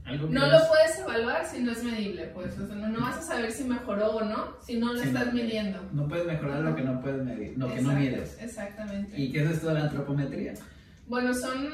[0.06, 2.58] no lo puedes evaluar si no es medible, pues.
[2.58, 5.80] no, vas a saber si mejoró o no si no lo estás midiendo.
[5.94, 8.38] No puedes mejorar lo que no puedes medir, lo que no mides.
[8.40, 9.20] Exactamente.
[9.20, 10.54] ¿Y qué es esto de la antropometría?
[11.08, 11.70] Bueno, son,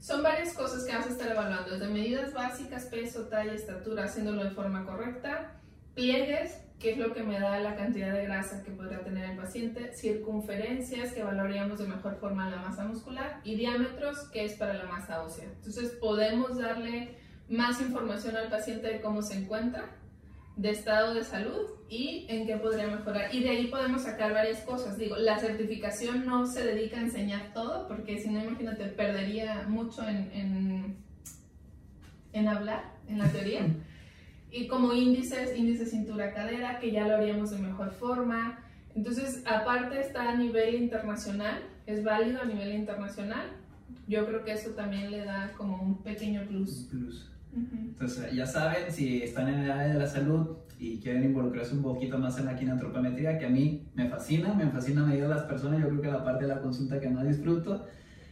[0.00, 4.44] son varias cosas que vas a estar evaluando, desde medidas básicas, peso, talla, estatura, haciéndolo
[4.44, 5.52] de forma correcta,
[5.94, 9.36] pliegues, que es lo que me da la cantidad de grasa que podría tener el
[9.36, 14.72] paciente, circunferencias, que valoraríamos de mejor forma la masa muscular, y diámetros, que es para
[14.72, 15.44] la masa ósea.
[15.44, 17.16] Entonces podemos darle
[17.50, 19.90] más información al paciente de cómo se encuentra,
[20.56, 23.34] de estado de salud y en qué podría mejorar.
[23.34, 24.96] Y de ahí podemos sacar varias cosas.
[24.96, 30.06] Digo, la certificación no se dedica a enseñar todo, porque si no, imagínate, perdería mucho
[30.08, 30.96] en, en,
[32.32, 33.66] en hablar, en la teoría.
[34.50, 38.58] Y como índices, índice cintura-cadera, que ya lo haríamos de mejor forma.
[38.94, 43.46] Entonces, aparte está a nivel internacional, es válido a nivel internacional.
[44.08, 46.88] Yo creo que eso también le da como un pequeño plus.
[46.90, 47.30] plus.
[47.52, 51.82] Entonces, ya saben, si están en el área de la salud y quieren involucrarse un
[51.82, 55.42] poquito más en la quinantropometría, que a mí me fascina, me fascina medir a las
[55.42, 57.86] personas, yo creo que la parte de la consulta que más disfruto,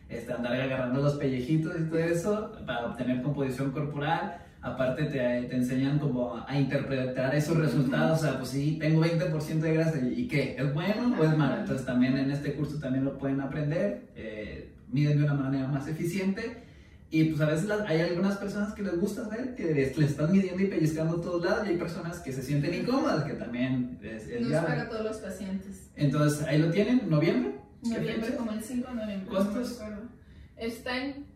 [0.08, 4.38] es andar agarrando los pellejitos y todo eso para obtener composición corporal,
[4.72, 9.60] aparte te, te, enseñan como a interpretar esos resultados, o sea, pues sí, tengo 20%
[9.60, 10.56] de grasa, ¿y qué?
[10.58, 11.60] ¿Es bueno o es malo?
[11.60, 15.86] Entonces también en este curso también lo pueden aprender, eh, miden de una manera más
[15.88, 16.68] eficiente
[17.10, 20.62] y pues a veces hay algunas personas que les gusta ver que les, están midiendo
[20.62, 24.28] y pellizcando a todos lados y hay personas que se sienten incómodas, que también es,
[24.28, 25.90] es No es para todos los pacientes.
[25.96, 27.54] Entonces, ahí lo tienen, noviembre.
[27.82, 29.28] Noviembre, como el 5 de noviembre.
[29.28, 29.80] ¿Costos?
[30.58, 31.28] Está en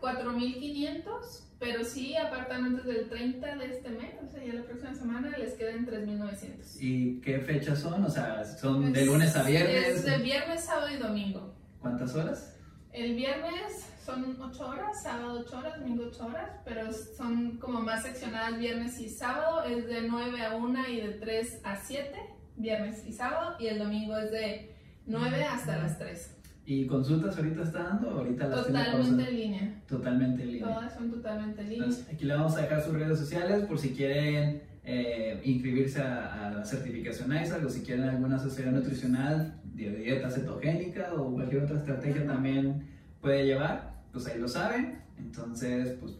[0.00, 4.94] 4.500, pero sí apartan antes del 30 de este mes, o sea, ya la próxima
[4.94, 6.76] semana les quedan 3.900.
[6.80, 8.04] ¿Y qué fechas son?
[8.04, 9.86] O sea, ¿son de lunes a viernes?
[9.88, 11.54] Es de viernes, sábado y domingo.
[11.80, 12.56] ¿Cuántas horas?
[12.92, 18.02] El viernes son 8 horas, sábado 8 horas, domingo 8 horas, pero son como más
[18.02, 22.16] seccionadas viernes y sábado, es de 9 a 1 y de 3 a 7,
[22.56, 24.76] viernes y sábado, y el domingo es de
[25.06, 26.35] 9 hasta las 3.
[26.66, 28.10] ¿Y consultas ahorita está dando?
[28.10, 29.82] Ahorita las totalmente en línea.
[29.86, 30.74] Totalmente en línea.
[30.74, 31.88] Todas son totalmente en línea.
[32.12, 36.64] aquí le vamos a dejar sus redes sociales por si quieren eh, inscribirse a, la
[36.64, 42.26] certificación ISAC o si quieren alguna sociedad nutricional de dieta cetogénica o cualquier otra estrategia
[42.26, 42.82] también
[43.20, 44.98] puede llevar pues ahí lo saben.
[45.18, 46.14] Entonces, pues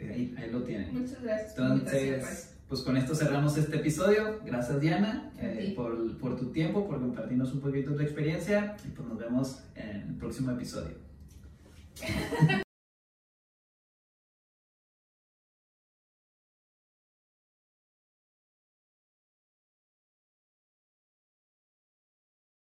[0.00, 0.94] ahí, ahí lo tienen.
[0.94, 1.58] Muchas gracias.
[1.58, 4.38] Entonces, pues con esto cerramos este episodio.
[4.46, 9.08] Gracias Diana eh, por, por, tu tiempo, por compartirnos un poquito de experiencia y pues
[9.08, 10.94] nos vemos en el próximo episodio.